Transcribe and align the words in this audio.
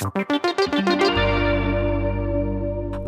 Thank 0.00 1.18
you. 1.18 1.27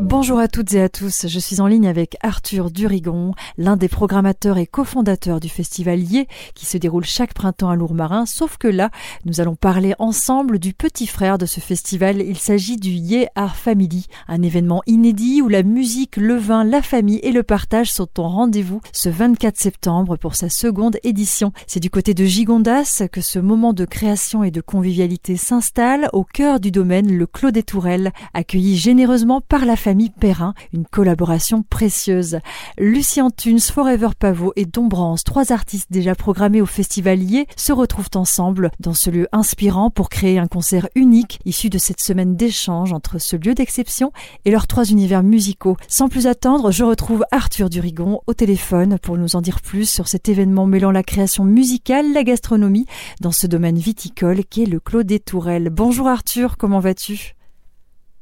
Bonjour 0.02 0.38
à 0.38 0.48
toutes 0.48 0.72
et 0.72 0.80
à 0.80 0.88
tous, 0.88 1.26
je 1.28 1.38
suis 1.38 1.60
en 1.60 1.66
ligne 1.66 1.86
avec 1.86 2.16
Arthur 2.22 2.70
Durigon, 2.70 3.32
l'un 3.58 3.76
des 3.76 3.86
programmateurs 3.88 4.56
et 4.56 4.66
cofondateurs 4.66 5.40
du 5.40 5.50
festival 5.50 6.00
Yé 6.00 6.26
qui 6.54 6.64
se 6.64 6.78
déroule 6.78 7.04
chaque 7.04 7.34
printemps 7.34 7.68
à 7.68 7.76
Lourmarin, 7.76 8.24
sauf 8.24 8.56
que 8.56 8.66
là, 8.66 8.88
nous 9.26 9.42
allons 9.42 9.56
parler 9.56 9.92
ensemble 9.98 10.58
du 10.58 10.72
petit 10.72 11.06
frère 11.06 11.36
de 11.36 11.44
ce 11.44 11.60
festival, 11.60 12.22
il 12.22 12.38
s'agit 12.38 12.78
du 12.78 12.88
Yé 12.88 13.28
Art 13.34 13.56
Family, 13.56 14.06
un 14.26 14.40
événement 14.40 14.80
inédit 14.86 15.42
où 15.42 15.48
la 15.48 15.62
musique, 15.62 16.16
le 16.16 16.34
vin, 16.34 16.64
la 16.64 16.80
famille 16.80 17.20
et 17.22 17.30
le 17.30 17.42
partage 17.42 17.92
sont 17.92 18.20
en 18.20 18.28
rendez-vous 18.30 18.80
ce 18.92 19.10
24 19.10 19.58
septembre 19.58 20.16
pour 20.16 20.34
sa 20.34 20.48
seconde 20.48 20.96
édition. 21.04 21.52
C'est 21.66 21.80
du 21.80 21.90
côté 21.90 22.14
de 22.14 22.24
Gigondas 22.24 23.02
que 23.12 23.20
ce 23.20 23.38
moment 23.38 23.74
de 23.74 23.84
création 23.84 24.44
et 24.44 24.50
de 24.50 24.62
convivialité 24.62 25.36
s'installe 25.36 26.08
au 26.14 26.24
cœur 26.24 26.58
du 26.58 26.70
domaine 26.70 27.14
le 27.14 27.26
Clos 27.26 27.50
des 27.50 27.62
Tourelles, 27.62 28.12
accueilli 28.32 28.78
généreusement 28.78 29.42
par 29.42 29.66
la 29.66 29.76
famille 29.76 29.89
Perrin, 30.20 30.54
une 30.72 30.86
collaboration 30.86 31.62
précieuse. 31.62 32.38
Lucien 32.78 33.30
Tunes, 33.30 33.60
Forever 33.60 34.08
Pavot 34.18 34.52
et 34.56 34.64
Dombrance, 34.64 35.24
trois 35.24 35.52
artistes 35.52 35.90
déjà 35.90 36.14
programmés 36.14 36.60
au 36.60 36.66
Festivalier, 36.66 37.46
se 37.56 37.72
retrouvent 37.72 38.10
ensemble 38.14 38.70
dans 38.80 38.94
ce 38.94 39.10
lieu 39.10 39.26
inspirant 39.32 39.90
pour 39.90 40.08
créer 40.08 40.38
un 40.38 40.46
concert 40.46 40.88
unique 40.94 41.40
issu 41.44 41.70
de 41.70 41.78
cette 41.78 42.00
semaine 42.00 42.36
d'échange 42.36 42.92
entre 42.92 43.18
ce 43.18 43.36
lieu 43.36 43.54
d'exception 43.54 44.12
et 44.44 44.50
leurs 44.50 44.66
trois 44.66 44.84
univers 44.84 45.22
musicaux. 45.22 45.76
Sans 45.88 46.08
plus 46.08 46.26
attendre, 46.26 46.70
je 46.70 46.84
retrouve 46.84 47.24
Arthur 47.30 47.68
Durigon 47.68 48.20
au 48.26 48.34
téléphone 48.34 48.98
pour 48.98 49.18
nous 49.18 49.36
en 49.36 49.40
dire 49.40 49.60
plus 49.60 49.90
sur 49.90 50.08
cet 50.08 50.28
événement 50.28 50.66
mêlant 50.66 50.90
la 50.90 51.02
création 51.02 51.44
musicale, 51.44 52.12
la 52.12 52.24
gastronomie 52.24 52.86
dans 53.20 53.32
ce 53.32 53.46
domaine 53.46 53.78
viticole 53.78 54.44
qui 54.44 54.62
est 54.62 54.66
le 54.66 54.80
Clos 54.80 55.02
des 55.02 55.20
Tourelles. 55.20 55.70
Bonjour 55.70 56.08
Arthur, 56.08 56.56
comment 56.56 56.80
vas-tu? 56.80 57.34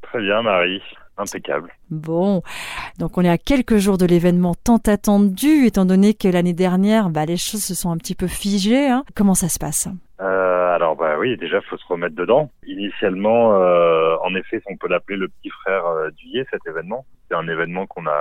Très 0.02 0.20
bien 0.20 0.42
Marie. 0.42 0.80
Impeccable. 1.18 1.77
Bon, 1.90 2.42
donc 2.98 3.16
on 3.16 3.22
est 3.22 3.30
à 3.30 3.38
quelques 3.38 3.76
jours 3.76 3.98
de 3.98 4.06
l'événement 4.06 4.54
tant 4.54 4.80
attendu, 4.86 5.66
étant 5.66 5.84
donné 5.84 6.14
que 6.14 6.28
l'année 6.28 6.52
dernière, 6.52 7.10
bah, 7.10 7.24
les 7.24 7.36
choses 7.36 7.62
se 7.62 7.74
sont 7.74 7.90
un 7.90 7.96
petit 7.96 8.14
peu 8.14 8.26
figées. 8.26 8.88
Hein. 8.88 9.04
Comment 9.14 9.34
ça 9.34 9.48
se 9.48 9.58
passe? 9.58 9.88
Euh, 10.20 10.74
Alors 10.74 10.96
bah 10.96 11.16
oui, 11.18 11.36
déjà 11.36 11.60
faut 11.60 11.76
se 11.76 11.86
remettre 11.86 12.16
dedans. 12.16 12.50
Initialement, 12.66 13.54
euh, 13.54 14.16
en 14.22 14.34
effet, 14.34 14.60
on 14.68 14.76
peut 14.76 14.88
l'appeler 14.88 15.16
le 15.16 15.28
petit 15.28 15.50
frère 15.50 15.86
euh, 15.86 16.10
du 16.10 16.44
cet 16.50 16.66
événement. 16.66 17.04
C'est 17.28 17.36
un 17.36 17.48
événement 17.48 17.86
qu'on 17.86 18.06
a 18.06 18.14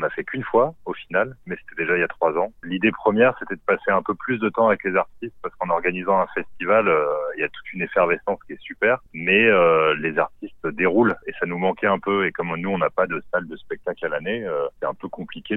a 0.00 0.10
fait 0.10 0.22
qu'une 0.22 0.44
fois 0.44 0.74
au 0.86 0.92
final, 0.92 1.34
mais 1.44 1.56
c'était 1.56 1.82
déjà 1.82 1.96
il 1.96 2.00
y 2.00 2.04
a 2.04 2.08
trois 2.08 2.30
ans. 2.38 2.52
L'idée 2.62 2.92
première, 2.92 3.34
c'était 3.40 3.56
de 3.56 3.60
passer 3.66 3.90
un 3.90 4.00
peu 4.00 4.14
plus 4.14 4.38
de 4.38 4.48
temps 4.48 4.68
avec 4.68 4.84
les 4.84 4.94
artistes 4.94 5.34
parce 5.42 5.52
qu'en 5.56 5.70
organisant 5.70 6.20
un 6.20 6.28
festival, 6.28 6.88
il 7.36 7.40
y 7.40 7.42
a 7.42 7.48
toute 7.48 7.72
une 7.72 7.82
effervescence 7.82 8.38
qui 8.46 8.52
est 8.52 8.60
super, 8.60 9.00
mais 9.12 9.48
les 9.96 10.16
artistes 10.16 10.68
déroulent 10.68 11.16
et 11.26 11.32
ça 11.40 11.46
nous 11.46 11.58
manquait 11.58 11.88
un 11.88 11.98
peu. 11.98 12.26
Et 12.26 12.30
comme 12.30 12.54
nous, 12.54 12.70
on 12.70 12.77
n'a 12.78 12.90
pas 12.90 13.06
de 13.06 13.22
salle 13.32 13.46
de 13.46 13.56
spectacle 13.56 14.06
à 14.06 14.08
l'année, 14.08 14.44
euh, 14.44 14.66
c'est 14.80 14.86
un 14.86 14.94
peu 14.94 15.08
compliqué 15.08 15.56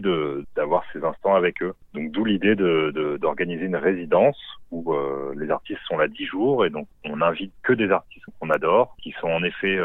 d'avoir 0.56 0.84
ces 0.94 1.04
instants 1.04 1.36
avec 1.36 1.62
eux. 1.62 1.74
Donc 1.94 2.12
d'où 2.12 2.26
l'idée 2.26 2.56
d'organiser 2.56 3.66
une 3.66 3.76
résidence 3.76 4.38
où 4.72 4.96
les 5.36 5.52
artistes 5.52 5.82
sont 5.88 5.98
là 5.98 6.08
dix 6.08 6.26
jours 6.26 6.66
et 6.66 6.70
donc 6.70 6.88
on 7.04 7.22
invite 7.22 7.52
que 7.62 7.74
des 7.74 7.92
artistes 7.92 8.26
qu'on 8.40 8.50
adore, 8.50 8.96
qui 9.02 9.12
sont 9.20 9.28
en 9.28 9.44
effet 9.44 9.78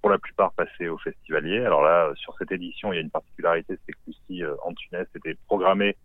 pour 0.00 0.10
la 0.10 0.18
plupart 0.18 0.52
passés 0.52 0.88
au 0.88 0.98
festivalier. 0.98 1.58
Alors 1.64 1.82
là, 1.82 2.10
sur 2.16 2.34
cette 2.38 2.52
édition, 2.52 2.92
il 2.92 2.96
y 2.96 2.98
a 2.98 3.02
une 3.02 3.10
particularité, 3.10 3.78
c'est 3.86 3.92
que 3.92 3.98
Lucie 4.06 4.42
euh, 4.42 4.54
Antunes 4.64 5.04
était 5.14 5.36
programmée 5.46 5.96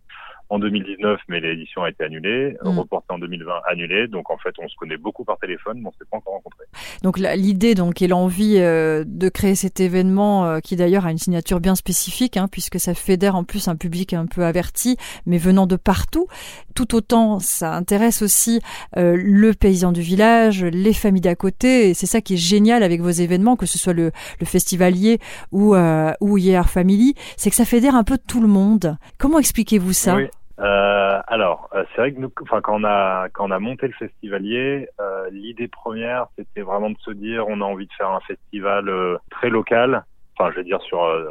en 0.50 0.58
2019, 0.58 1.20
mais 1.28 1.40
l'édition 1.40 1.84
a 1.84 1.90
été 1.90 2.04
annulée, 2.04 2.56
mm. 2.62 2.78
reportée 2.78 3.12
en 3.12 3.18
2020, 3.18 3.52
annulée. 3.70 4.08
Donc 4.08 4.30
en 4.30 4.36
fait, 4.36 4.52
on 4.58 4.68
se 4.68 4.74
connaît 4.76 4.96
beaucoup 4.96 5.24
par 5.24 5.38
téléphone, 5.38 5.78
mais 5.80 5.88
on 5.88 5.92
s'est 5.92 6.08
pas 6.10 6.16
encore 6.16 6.34
rencontrés. 6.34 6.64
Donc 7.02 7.18
l'idée 7.18 7.76
donc 7.76 8.02
et 8.02 8.08
l'envie 8.08 8.56
euh, 8.58 9.04
de 9.06 9.28
créer 9.28 9.54
cet 9.54 9.78
événement, 9.78 10.44
euh, 10.44 10.58
qui 10.58 10.74
d'ailleurs 10.74 11.06
a 11.06 11.12
une 11.12 11.18
signature 11.18 11.60
bien 11.60 11.76
spécifique, 11.76 12.36
hein, 12.36 12.48
puisque 12.50 12.80
ça 12.80 12.94
fédère 12.94 13.36
en 13.36 13.44
plus 13.44 13.68
un 13.68 13.76
public 13.76 14.12
un 14.12 14.26
peu 14.26 14.44
averti, 14.44 14.96
mais 15.24 15.38
venant 15.38 15.66
de 15.66 15.76
partout. 15.76 16.26
Tout 16.74 16.96
autant, 16.96 17.38
ça 17.38 17.74
intéresse 17.74 18.20
aussi 18.20 18.60
euh, 18.96 19.16
le 19.16 19.54
paysan 19.54 19.92
du 19.92 20.00
village, 20.00 20.64
les 20.64 20.92
familles 20.92 21.20
d'à 21.20 21.36
côté. 21.36 21.90
Et 21.90 21.94
c'est 21.94 22.06
ça 22.06 22.20
qui 22.20 22.34
est 22.34 22.38
génial 22.38 22.82
avec 22.82 23.00
vos 23.00 23.10
événements, 23.10 23.54
que 23.54 23.66
ce 23.66 23.78
soit 23.78 23.92
le, 23.92 24.10
le 24.40 24.46
festivalier 24.46 25.18
ou 25.52 25.76
ou 26.20 26.38
Hier 26.38 26.68
Family, 26.68 27.14
c'est 27.36 27.50
que 27.50 27.56
ça 27.56 27.64
fédère 27.64 27.94
un 27.94 28.04
peu 28.04 28.18
tout 28.18 28.40
le 28.40 28.48
monde. 28.48 28.96
Comment 29.18 29.38
expliquez-vous 29.38 29.92
ça? 29.92 30.16
Euh, 30.60 31.20
alors, 31.26 31.70
euh, 31.74 31.84
c'est 31.90 32.02
vrai 32.02 32.12
que 32.12 32.20
nous, 32.20 32.30
enfin, 32.42 32.60
quand 32.60 32.78
on 32.78 32.84
a 32.84 33.28
quand 33.30 33.48
on 33.48 33.50
a 33.50 33.58
monté 33.58 33.86
le 33.86 33.94
festivalier, 33.94 34.88
euh, 35.00 35.30
l'idée 35.30 35.68
première, 35.68 36.26
c'était 36.36 36.60
vraiment 36.60 36.90
de 36.90 36.98
se 36.98 37.12
dire, 37.12 37.46
on 37.48 37.62
a 37.62 37.64
envie 37.64 37.86
de 37.86 37.92
faire 37.94 38.10
un 38.10 38.20
festival 38.20 38.88
euh, 38.90 39.16
très 39.30 39.48
local, 39.48 40.04
enfin, 40.36 40.50
je 40.52 40.58
veux 40.58 40.64
dire 40.64 40.82
sur 40.82 41.02
euh, 41.02 41.30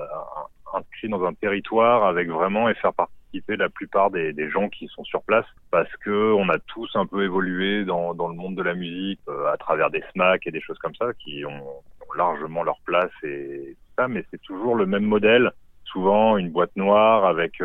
inscrit 0.73 1.09
dans 1.09 1.23
un 1.25 1.33
territoire, 1.33 2.05
avec 2.05 2.27
vraiment 2.27 2.69
et 2.69 2.73
faire 2.75 2.93
participer 2.93 3.55
la 3.55 3.69
plupart 3.69 4.09
des, 4.09 4.33
des, 4.33 4.49
gens 4.49 4.67
qui 4.67 4.87
sont 4.87 5.03
sur 5.03 5.21
place, 5.21 5.45
parce 5.69 5.95
que 5.97 6.33
on 6.33 6.49
a 6.49 6.57
tous 6.57 6.89
un 6.95 7.05
peu 7.05 7.23
évolué 7.23 7.85
dans 7.85 8.15
dans 8.15 8.29
le 8.29 8.35
monde 8.35 8.55
de 8.55 8.63
la 8.63 8.73
musique 8.73 9.21
à 9.53 9.57
travers 9.57 9.91
des 9.91 10.03
SMAC 10.11 10.47
et 10.47 10.51
des 10.51 10.61
choses 10.61 10.79
comme 10.79 10.95
ça, 10.95 11.13
qui 11.13 11.45
ont, 11.45 11.51
ont 11.51 12.13
largement 12.17 12.63
leur 12.63 12.79
place 12.83 13.11
et 13.21 13.75
tout 13.75 13.93
ça, 13.95 14.07
mais 14.07 14.25
c'est 14.31 14.41
toujours 14.41 14.75
le 14.75 14.87
même 14.87 15.05
modèle, 15.05 15.51
souvent 15.83 16.37
une 16.37 16.49
boîte 16.49 16.75
noire 16.75 17.25
avec 17.25 17.61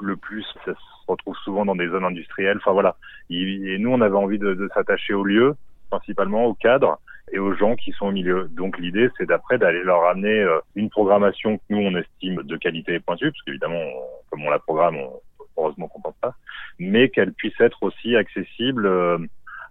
le 0.00 0.16
plus, 0.16 0.44
ça 0.64 0.72
se 0.72 1.06
retrouve 1.06 1.36
souvent 1.44 1.64
dans 1.64 1.76
des 1.76 1.88
zones 1.88 2.04
industrielles. 2.04 2.58
Enfin 2.58 2.72
voilà. 2.72 2.96
Et 3.30 3.78
nous, 3.78 3.90
on 3.90 4.00
avait 4.00 4.16
envie 4.16 4.38
de, 4.38 4.68
s'attacher 4.74 5.14
au 5.14 5.24
lieu, 5.24 5.56
principalement 5.90 6.46
au 6.46 6.54
cadre 6.54 6.98
et 7.32 7.38
aux 7.38 7.54
gens 7.54 7.76
qui 7.76 7.92
sont 7.92 8.06
au 8.06 8.12
milieu. 8.12 8.48
Donc 8.50 8.78
l'idée, 8.78 9.10
c'est 9.18 9.26
d'après 9.26 9.58
d'aller 9.58 9.82
leur 9.82 10.04
amener 10.04 10.40
euh, 10.40 10.60
une 10.74 10.88
programmation 10.88 11.58
que 11.58 11.62
nous 11.68 11.78
on 11.78 11.94
estime 11.96 12.42
de 12.42 12.56
qualité 12.56 12.94
et 12.94 13.00
pointue, 13.00 13.30
parce 13.30 13.42
qu'évidemment, 13.42 13.84
comme 14.30 14.46
on 14.46 14.50
la 14.50 14.58
programme, 14.58 14.96
on, 14.96 15.12
heureusement 15.58 15.88
qu'on 15.88 16.00
pense 16.00 16.16
pas, 16.20 16.34
mais 16.78 17.08
qu'elle 17.08 17.32
puisse 17.32 17.60
être 17.60 17.82
aussi 17.82 18.16
accessible 18.16 18.86
euh, 18.86 19.18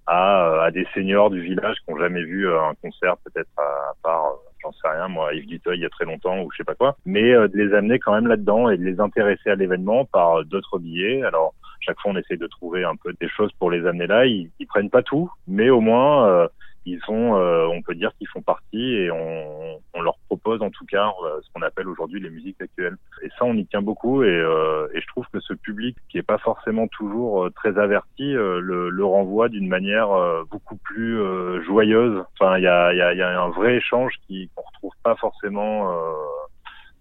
à, 0.05 0.63
à, 0.63 0.71
des 0.71 0.87
seniors 0.93 1.29
du 1.29 1.41
village 1.41 1.77
qui 1.83 1.91
n'ont 1.91 1.99
jamais 1.99 2.23
vu 2.23 2.47
euh, 2.47 2.61
un 2.61 2.75
concert, 2.75 3.17
peut-être 3.17 3.49
à, 3.57 3.93
part 4.03 4.33
j'en 4.67 4.89
sais 4.89 4.95
rien, 4.95 5.07
moi, 5.07 5.33
il 5.33 5.59
y 5.79 5.85
a 5.85 5.89
très 5.89 6.05
longtemps 6.05 6.41
ou 6.41 6.51
je 6.51 6.57
sais 6.57 6.63
pas 6.63 6.75
quoi, 6.75 6.97
mais 7.05 7.33
euh, 7.33 7.47
de 7.47 7.57
les 7.57 7.73
amener 7.73 7.99
quand 7.99 8.13
même 8.13 8.27
là-dedans 8.27 8.69
et 8.69 8.77
de 8.77 8.83
les 8.83 8.99
intéresser 8.99 9.49
à 9.49 9.55
l'événement 9.55 10.05
par 10.05 10.43
d'autres 10.45 10.79
billets. 10.79 11.23
Alors, 11.23 11.53
chaque 11.79 11.99
fois, 11.99 12.11
on 12.11 12.17
essaie 12.17 12.37
de 12.37 12.47
trouver 12.47 12.83
un 12.83 12.95
peu 12.95 13.13
des 13.19 13.29
choses 13.29 13.51
pour 13.59 13.71
les 13.71 13.85
amener 13.85 14.07
là. 14.07 14.25
Ils, 14.25 14.49
ils 14.59 14.67
prennent 14.67 14.89
pas 14.89 15.03
tout, 15.03 15.31
mais 15.47 15.69
au 15.69 15.79
moins, 15.79 16.27
euh, 16.27 16.47
ils 16.87 17.01
sont, 17.01 17.35
euh, 17.35 17.67
on 17.67 17.81
peut 17.81 17.95
dire 17.95 18.11
qu'ils 18.17 18.29
font 18.29 18.41
partie 18.41 18.93
et 18.95 19.11
on, 19.11 19.81
on, 19.93 20.01
leur 20.01 20.17
propose 20.27 20.61
en 20.61 20.69
tout 20.69 20.85
cas 20.85 21.11
euh, 21.23 21.39
ce 21.41 21.51
qu'on 21.51 21.61
appelle 21.61 21.89
aujourd'hui 21.89 22.21
les 22.21 22.29
musiques 22.29 22.61
actuelles. 22.61 22.95
Et 23.21 23.29
ça, 23.37 23.43
on 23.43 23.55
y 23.55 23.65
tient 23.65 23.81
beaucoup 23.81 24.23
et, 24.23 24.27
euh, 24.29 24.87
et 24.93 25.01
je 25.01 25.07
trouve 25.07 25.25
que 25.33 25.41
ce 25.41 25.53
public 25.53 25.97
qui 26.07 26.17
est 26.17 26.23
pas 26.23 26.37
forcément 26.37 26.87
toujours 26.87 27.49
très 27.55 27.77
averti 27.77 28.31
le, 28.31 28.89
le, 28.89 29.05
renvoie 29.05 29.49
d'une 29.49 29.67
manière 29.67 30.09
beaucoup 30.49 30.77
plus 30.77 31.19
joyeuse. 31.65 32.23
Enfin, 32.33 32.57
il 32.57 32.63
y 32.63 32.67
a, 32.67 32.93
y, 32.93 33.01
a, 33.01 33.13
y 33.13 33.21
a, 33.21 33.41
un 33.41 33.49
vrai 33.49 33.75
échange 33.75 34.13
qui 34.25 34.49
qu'on 34.55 34.63
retrouve 34.63 34.93
pas 35.03 35.15
forcément 35.15 35.93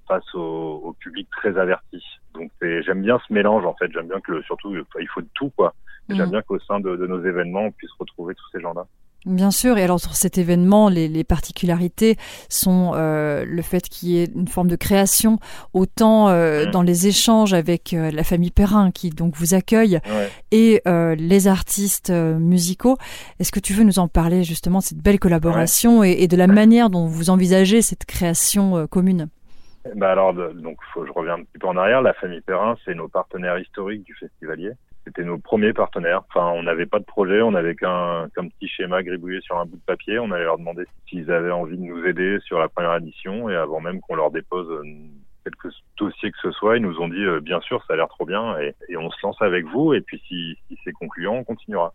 face 0.08 0.34
au, 0.34 0.80
au, 0.84 0.92
public 0.94 1.28
très 1.30 1.56
averti. 1.58 2.02
Donc 2.34 2.50
j'aime 2.60 3.02
bien 3.02 3.20
ce 3.26 3.32
mélange 3.32 3.64
en 3.64 3.74
fait. 3.74 3.90
J'aime 3.92 4.08
bien 4.08 4.20
que 4.20 4.32
le, 4.32 4.42
surtout 4.42 4.74
il 4.74 5.08
faut 5.08 5.22
de 5.22 5.28
tout 5.34 5.50
quoi. 5.50 5.74
J'aime 6.08 6.28
mmh. 6.28 6.30
bien 6.30 6.42
qu'au 6.42 6.58
sein 6.60 6.80
de, 6.80 6.96
de 6.96 7.06
nos 7.06 7.24
événements 7.24 7.66
on 7.66 7.72
puisse 7.72 7.92
retrouver 7.98 8.34
tous 8.34 8.48
ces 8.52 8.60
gens-là. 8.60 8.86
Bien 9.26 9.50
sûr, 9.50 9.76
et 9.76 9.82
alors 9.82 9.98
sur 9.98 10.14
cet 10.14 10.38
événement, 10.38 10.88
les, 10.88 11.08
les 11.08 11.24
particularités 11.24 12.16
sont 12.48 12.92
euh, 12.94 13.44
le 13.44 13.60
fait 13.60 13.88
qu'il 13.88 14.10
y 14.10 14.22
ait 14.22 14.30
une 14.32 14.46
forme 14.46 14.68
de 14.68 14.76
création, 14.76 15.40
autant 15.72 16.28
euh, 16.28 16.70
dans 16.70 16.82
les 16.82 17.08
échanges 17.08 17.52
avec 17.52 17.92
euh, 17.92 18.12
la 18.12 18.22
famille 18.22 18.52
Perrin 18.52 18.92
qui 18.92 19.10
donc 19.10 19.34
vous 19.34 19.54
accueille 19.54 19.98
et 20.52 20.80
euh, 20.86 21.16
les 21.16 21.48
artistes 21.48 22.10
musicaux. 22.10 22.98
Est-ce 23.40 23.50
que 23.50 23.58
tu 23.58 23.72
veux 23.72 23.82
nous 23.82 23.98
en 23.98 24.06
parler 24.06 24.44
justement 24.44 24.78
de 24.78 24.84
cette 24.84 25.02
belle 25.02 25.18
collaboration 25.18 26.04
et, 26.04 26.12
et, 26.12 26.28
de 26.28 26.36
la 26.36 26.46
manière 26.46 26.88
dont 26.88 27.06
vous 27.06 27.28
envisagez 27.28 27.82
cette 27.82 28.04
création 28.04 28.86
commune? 28.86 29.28
Bah 29.96 30.12
alors, 30.12 30.34
donc, 30.34 30.78
faut, 30.94 31.04
je 31.04 31.10
reviens 31.10 31.34
un 31.34 31.42
petit 31.42 31.58
peu 31.58 31.66
en 31.66 31.76
arrière. 31.76 32.00
La 32.00 32.14
famille 32.14 32.42
Perrin, 32.42 32.76
c'est 32.84 32.94
nos 32.94 33.08
partenaires 33.08 33.58
historiques 33.58 34.04
du 34.04 34.14
festivalier. 34.14 34.70
C'était 35.06 35.22
nos 35.22 35.38
premiers 35.38 35.72
partenaires. 35.72 36.22
Enfin, 36.28 36.48
on 36.48 36.64
n'avait 36.64 36.86
pas 36.86 36.98
de 36.98 37.04
projet, 37.04 37.40
on 37.40 37.54
avait 37.54 37.76
qu'un 37.76 38.28
petit 38.34 38.66
schéma 38.66 39.04
gribouillé 39.04 39.40
sur 39.40 39.56
un 39.56 39.64
bout 39.64 39.76
de 39.76 39.82
papier. 39.82 40.18
On 40.18 40.32
allait 40.32 40.44
leur 40.44 40.58
demander 40.58 40.84
s'ils 41.08 41.30
avaient 41.30 41.52
envie 41.52 41.76
de 41.76 41.82
nous 41.82 42.04
aider 42.04 42.38
sur 42.40 42.58
la 42.58 42.68
première 42.68 42.96
édition 42.96 43.48
et 43.48 43.54
avant 43.54 43.80
même 43.80 44.00
qu'on 44.00 44.16
leur 44.16 44.32
dépose 44.32 44.68
euh, 44.68 44.82
quelques 45.44 45.72
dossiers 45.96 46.32
que 46.32 46.38
ce 46.42 46.50
soit, 46.50 46.76
ils 46.76 46.82
nous 46.82 46.98
ont 46.98 47.08
dit 47.08 47.24
euh, 47.24 47.40
bien 47.40 47.60
sûr, 47.60 47.84
ça 47.86 47.94
a 47.94 47.96
l'air 47.96 48.08
trop 48.08 48.26
bien 48.26 48.58
et, 48.58 48.74
et, 48.88 48.96
on 48.96 49.08
se 49.10 49.16
lance 49.22 49.40
avec 49.40 49.64
vous 49.66 49.94
et 49.94 50.00
puis 50.00 50.20
si, 50.26 50.58
si 50.66 50.76
c'est 50.82 50.92
concluant, 50.92 51.34
on 51.34 51.44
continuera. 51.44 51.94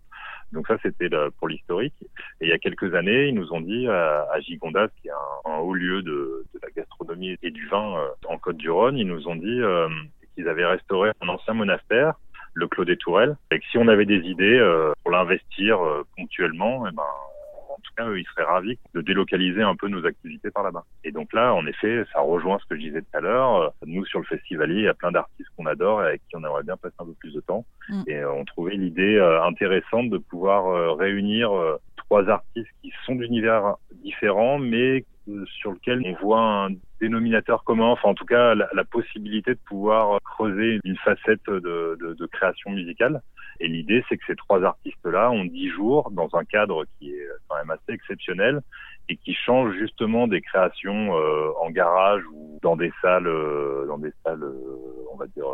Donc 0.51 0.67
ça, 0.67 0.77
c'était 0.81 1.09
pour 1.37 1.47
l'historique. 1.47 1.95
Et 2.39 2.45
il 2.45 2.49
y 2.49 2.53
a 2.53 2.57
quelques 2.57 2.93
années, 2.93 3.27
ils 3.27 3.35
nous 3.35 3.53
ont 3.53 3.61
dit 3.61 3.87
à, 3.87 4.27
à 4.31 4.39
Gigondas, 4.41 4.89
qui 5.01 5.07
est 5.07 5.11
un, 5.11 5.51
un 5.51 5.57
haut 5.59 5.73
lieu 5.73 6.01
de, 6.01 6.45
de, 6.53 6.59
la 6.61 6.69
gastronomie 6.75 7.37
et 7.41 7.51
du 7.51 7.67
vin 7.67 7.97
euh, 7.97 8.07
en 8.27 8.37
Côte-du-Rhône, 8.37 8.97
ils 8.97 9.07
nous 9.07 9.27
ont 9.27 9.35
dit 9.35 9.61
euh, 9.61 9.87
qu'ils 10.35 10.47
avaient 10.47 10.65
restauré 10.65 11.11
un 11.21 11.29
ancien 11.29 11.53
monastère 11.53 12.15
le 12.53 12.67
Clos 12.67 12.85
des 12.85 12.97
Tourelles. 12.97 13.35
Et 13.51 13.59
que 13.59 13.65
si 13.71 13.77
on 13.77 13.87
avait 13.87 14.05
des 14.05 14.27
idées 14.27 14.57
euh, 14.59 14.93
pour 15.03 15.11
l'investir 15.11 15.83
euh, 15.83 16.05
ponctuellement, 16.17 16.87
eh 16.87 16.91
ben, 16.95 17.03
en 17.03 17.75
tout 17.83 17.91
cas, 17.97 18.07
eux, 18.07 18.19
ils 18.19 18.25
seraient 18.25 18.43
ravis 18.43 18.77
de 18.93 19.01
délocaliser 19.01 19.61
un 19.61 19.75
peu 19.75 19.87
nos 19.87 20.05
activités 20.05 20.51
par 20.51 20.63
là-bas. 20.63 20.83
Et 21.03 21.11
donc 21.11 21.33
là, 21.33 21.53
en 21.53 21.65
effet, 21.65 22.03
ça 22.13 22.19
rejoint 22.19 22.59
ce 22.59 22.65
que 22.65 22.75
je 22.75 22.81
disais 22.81 23.01
tout 23.01 23.17
à 23.17 23.21
l'heure. 23.21 23.73
Nous, 23.85 24.05
sur 24.05 24.19
le 24.19 24.25
festivalier, 24.25 24.75
il 24.75 24.83
y 24.83 24.87
a 24.87 24.93
plein 24.93 25.11
d'artistes 25.11 25.49
qu'on 25.57 25.65
adore 25.65 26.03
et 26.03 26.07
avec 26.07 26.21
qui 26.27 26.35
on 26.35 26.39
aimerait 26.39 26.63
bien 26.63 26.77
passer 26.77 26.95
un 26.99 27.05
peu 27.05 27.13
plus 27.19 27.33
de 27.33 27.41
temps. 27.41 27.65
Mm. 27.89 28.03
Et 28.07 28.25
on 28.25 28.45
trouvait 28.45 28.75
l'idée 28.75 29.19
intéressante 29.43 30.09
de 30.09 30.17
pouvoir 30.17 30.97
réunir 30.97 31.51
trois 31.95 32.29
artistes 32.29 32.69
qui 32.81 32.91
sont 33.05 33.15
d'univers 33.15 33.75
différents, 34.03 34.59
mais 34.59 35.05
sur 35.45 35.71
lequel 35.71 36.01
on 36.05 36.13
voit 36.23 36.41
un 36.41 36.69
dénominateur 36.99 37.63
commun, 37.63 37.87
enfin 37.87 38.09
en 38.09 38.13
tout 38.13 38.25
cas 38.25 38.55
la, 38.55 38.83
possibilité 38.85 39.53
de 39.53 39.59
pouvoir 39.65 40.19
creuser 40.23 40.79
une 40.83 40.97
facette 40.97 41.45
de, 41.47 41.97
de, 41.99 42.13
de 42.13 42.25
création 42.27 42.71
musicale. 42.71 43.21
Et 43.59 43.67
l'idée, 43.67 44.03
c'est 44.09 44.17
que 44.17 44.23
ces 44.25 44.35
trois 44.35 44.63
artistes-là 44.63 45.29
ont 45.31 45.45
dix 45.45 45.69
jours 45.69 46.09
dans 46.11 46.29
un 46.33 46.43
cadre 46.43 46.85
qui 46.97 47.11
est 47.11 47.27
quand 47.47 47.57
même 47.57 47.69
assez 47.69 47.93
exceptionnel 47.93 48.61
et 49.09 49.17
qui 49.17 49.33
change 49.33 49.73
justement 49.75 50.27
des 50.27 50.41
créations 50.41 51.17
euh, 51.17 51.51
en 51.61 51.69
garage 51.69 52.23
ou 52.33 52.59
dans 52.61 52.75
des 52.75 52.91
salles, 53.01 53.27
euh, 53.27 53.85
dans 53.87 53.97
des 53.97 54.13
salles, 54.23 54.43
euh, 54.43 55.07
on 55.11 55.17
va 55.17 55.27
dire 55.27 55.45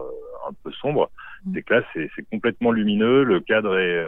un 0.47 0.53
peu 0.63 0.71
sombres. 0.73 1.09
Mm. 1.45 1.51
C'est 1.53 1.61
que 1.63 1.73
là, 1.73 1.81
c'est 1.93 2.29
complètement 2.29 2.71
lumineux, 2.71 3.23
le 3.23 3.39
cadre 3.39 3.77
est, 3.77 4.05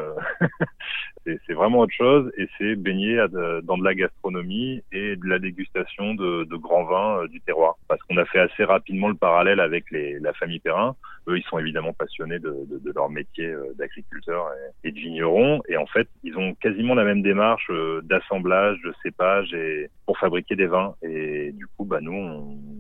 c'est 1.48 1.54
vraiment 1.54 1.80
autre 1.80 1.94
chose 1.94 2.32
et 2.38 2.48
c'est 2.58 2.76
baigné 2.76 3.18
dans 3.64 3.78
de 3.78 3.84
la 3.84 3.96
gastronomie 3.96 4.84
et 4.92 5.16
de 5.16 5.28
la 5.28 5.40
dégustation 5.40 6.14
de, 6.14 6.44
de 6.44 6.56
grands 6.56 6.86
vins 6.86 7.26
du 7.28 7.42
terroir. 7.42 7.76
Parce 7.88 8.02
qu'on 8.04 8.18
a 8.18 8.26
fait 8.26 8.40
assez 8.40 8.64
rapidement 8.64 9.10
le 9.10 9.16
parallèle 9.16 9.60
avec 9.60 9.90
les, 9.92 10.20
la 10.20 10.34
famille 10.34 10.60
Perrin. 10.60 10.96
Eux, 11.28 11.38
ils 11.38 11.44
sont 11.44 11.60
évidemment 11.60 11.94
passionnés 11.94 12.40
de, 12.40 12.66
de, 12.70 12.80
de 12.80 12.92
leur 12.96 13.10
métier 13.10 13.54
d'agriculteur 13.78 14.48
et, 14.84 14.88
et, 14.88 14.92
de 14.92 14.98
vigneron 14.98 15.62
et 15.68 15.78
en 15.78 15.86
fait, 15.86 16.08
ils 16.24 16.38
ont 16.38 16.54
quasiment 16.56 16.96
la 16.96 17.04
même 17.04 17.22
démarche 17.22 17.72
d'assemblage, 18.04 18.78
de 18.84 18.94
cépage 19.04 19.29
et 19.54 19.90
pour 20.06 20.18
fabriquer 20.18 20.56
des 20.56 20.68
vins. 20.68 20.96
Et 21.02 21.52
du 21.54 21.68
coup, 21.68 21.86
bah 21.86 22.00
nous, 22.02 22.14
on, 22.14 22.79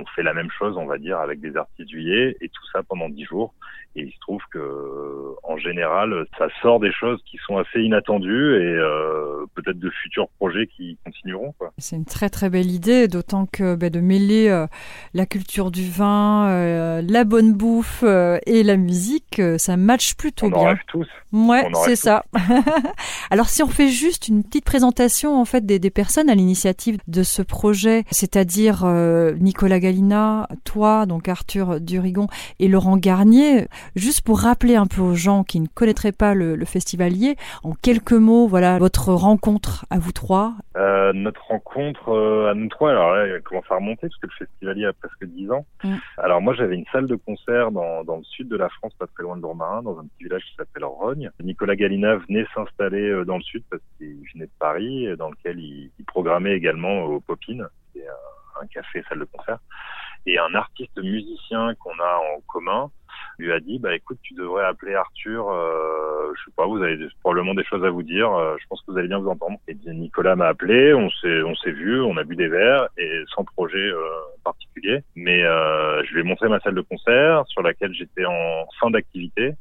on 0.00 0.06
fait 0.14 0.22
la 0.22 0.34
même 0.34 0.50
chose, 0.50 0.76
on 0.76 0.86
va 0.86 0.98
dire, 0.98 1.18
avec 1.18 1.40
des 1.40 1.56
artistes 1.56 1.90
juillet 1.90 2.36
et 2.40 2.48
tout 2.48 2.62
ça 2.72 2.82
pendant 2.82 3.08
dix 3.08 3.24
jours. 3.24 3.54
Et 3.96 4.02
il 4.02 4.12
se 4.12 4.20
trouve 4.20 4.40
que, 4.52 5.34
en 5.42 5.56
général, 5.56 6.24
ça 6.38 6.46
sort 6.62 6.78
des 6.78 6.92
choses 6.92 7.20
qui 7.28 7.38
sont 7.44 7.56
assez 7.58 7.80
inattendues 7.80 8.54
et 8.54 8.76
euh, 8.76 9.46
peut-être 9.56 9.80
de 9.80 9.90
futurs 9.90 10.28
projets 10.38 10.68
qui 10.68 10.96
continueront. 11.04 11.52
C'est 11.78 11.96
une 11.96 12.04
très 12.04 12.28
très 12.28 12.50
belle 12.50 12.70
idée, 12.70 13.08
d'autant 13.08 13.46
que 13.46 13.74
bah, 13.74 13.90
de 13.90 13.98
mêler 13.98 14.48
euh, 14.48 14.68
la 15.12 15.26
culture 15.26 15.72
du 15.72 15.90
vin, 15.90 16.48
euh, 16.50 17.02
la 17.02 17.24
bonne 17.24 17.52
bouffe 17.52 18.04
et 18.04 18.62
la 18.62 18.76
musique, 18.76 19.42
ça 19.58 19.76
match 19.76 20.14
plutôt 20.14 20.46
on 20.46 20.50
bien. 20.50 20.58
On 20.58 20.64
rêve 20.66 20.78
tous. 20.86 21.08
Ouais, 21.32 21.68
c'est 21.84 21.96
ça. 21.96 22.24
Alors 23.32 23.48
si 23.48 23.64
on 23.64 23.68
fait 23.68 23.88
juste 23.88 24.28
une 24.28 24.44
petite 24.44 24.64
présentation 24.64 25.40
en 25.40 25.44
fait 25.44 25.66
des, 25.66 25.80
des 25.80 25.90
personnes 25.90 26.30
à 26.30 26.36
l'initiative 26.36 26.98
de 27.08 27.24
ce 27.24 27.42
projet, 27.42 28.04
c'est-à-dire 28.12 28.86
Nicolas 29.40 29.80
Galina, 29.90 30.46
toi, 30.64 31.04
donc 31.04 31.28
Arthur 31.28 31.80
Durigon 31.80 32.28
et 32.60 32.68
Laurent 32.68 32.96
Garnier. 32.96 33.66
Juste 33.96 34.20
pour 34.20 34.38
rappeler 34.38 34.76
un 34.76 34.86
peu 34.86 35.00
aux 35.00 35.16
gens 35.16 35.42
qui 35.42 35.58
ne 35.58 35.66
connaîtraient 35.66 36.12
pas 36.12 36.32
le, 36.32 36.54
le 36.54 36.64
festivalier, 36.64 37.34
en 37.64 37.72
quelques 37.72 38.12
mots, 38.12 38.46
voilà 38.46 38.78
votre 38.78 39.12
rencontre 39.12 39.86
à 39.90 39.98
vous 39.98 40.12
trois. 40.12 40.54
Euh, 40.76 41.12
notre 41.12 41.44
rencontre 41.44 42.10
euh, 42.10 42.52
à 42.52 42.54
nous 42.54 42.68
trois, 42.68 42.90
alors 42.90 43.10
là, 43.10 43.26
elle 43.26 43.42
commence 43.42 43.64
à 43.68 43.74
remonter 43.74 44.02
parce 44.02 44.16
que 44.18 44.28
le 44.28 44.46
festivalier 44.46 44.86
a 44.86 44.92
presque 44.92 45.24
dix 45.24 45.50
ans. 45.50 45.66
Mm. 45.82 45.94
Alors 46.18 46.40
moi, 46.40 46.54
j'avais 46.54 46.76
une 46.76 46.86
salle 46.92 47.08
de 47.08 47.16
concert 47.16 47.72
dans, 47.72 48.04
dans 48.04 48.18
le 48.18 48.24
sud 48.24 48.46
de 48.48 48.56
la 48.56 48.68
France, 48.68 48.92
pas 48.96 49.08
très 49.08 49.24
loin 49.24 49.36
de 49.36 49.42
Lourmarin, 49.42 49.82
dans 49.82 49.98
un 49.98 50.04
petit 50.04 50.24
village 50.24 50.42
qui 50.42 50.54
s'appelle 50.54 50.84
Rogne. 50.84 51.30
Nicolas 51.42 51.74
Galina 51.74 52.14
venait 52.28 52.46
s'installer 52.54 53.08
euh, 53.08 53.24
dans 53.24 53.38
le 53.38 53.42
sud 53.42 53.64
parce 53.68 53.82
qu'il 53.98 54.22
venait 54.34 54.46
de 54.46 54.50
Paris, 54.60 55.08
dans 55.18 55.30
lequel 55.30 55.58
il, 55.58 55.90
il 55.98 56.04
programmait 56.04 56.54
également 56.54 57.02
au 57.06 57.18
Popine, 57.18 57.66
qui 57.92 57.98
est 57.98 58.06
un, 58.60 58.66
café 58.66 59.02
salle 59.08 59.20
de 59.20 59.24
concert. 59.24 59.58
Et 60.26 60.38
un 60.38 60.54
artiste 60.54 60.98
musicien 60.98 61.74
qu'on 61.76 61.98
a 61.98 62.20
en 62.36 62.40
commun 62.46 62.90
lui 63.38 63.52
a 63.52 63.60
dit 63.60 63.78
bah 63.78 63.94
écoute 63.94 64.18
tu 64.22 64.34
devrais 64.34 64.64
appeler 64.64 64.94
Arthur 64.94 65.48
euh, 65.50 66.32
je 66.36 66.44
sais 66.44 66.54
pas 66.56 66.66
vous 66.66 66.82
avez 66.82 66.98
probablement 67.22 67.54
des 67.54 67.64
choses 67.64 67.84
à 67.84 67.90
vous 67.90 68.02
dire 68.02 68.30
euh, 68.32 68.56
je 68.60 68.66
pense 68.68 68.82
que 68.82 68.92
vous 68.92 68.98
allez 68.98 69.08
bien 69.08 69.18
vous 69.18 69.30
entendre. 69.30 69.58
Et 69.66 69.74
Nicolas 69.86 70.36
m'a 70.36 70.48
appelé 70.48 70.92
on 70.94 71.10
s'est 71.10 71.42
on 71.42 71.54
s'est 71.56 71.72
vu 71.72 72.00
on 72.02 72.16
a 72.16 72.24
bu 72.24 72.36
des 72.36 72.48
verres 72.48 72.88
et 72.98 73.22
sans 73.34 73.44
projet 73.44 73.78
euh, 73.78 74.02
particulier. 74.44 75.00
Mais 75.16 75.42
euh, 75.42 76.02
je 76.04 76.14
lui 76.14 76.20
ai 76.20 76.24
montré 76.24 76.48
ma 76.48 76.60
salle 76.60 76.74
de 76.74 76.82
concert 76.82 77.44
sur 77.48 77.62
laquelle 77.62 77.94
j'étais 77.94 78.26
en 78.26 78.66
fin 78.78 78.90
d'activité 78.90 79.54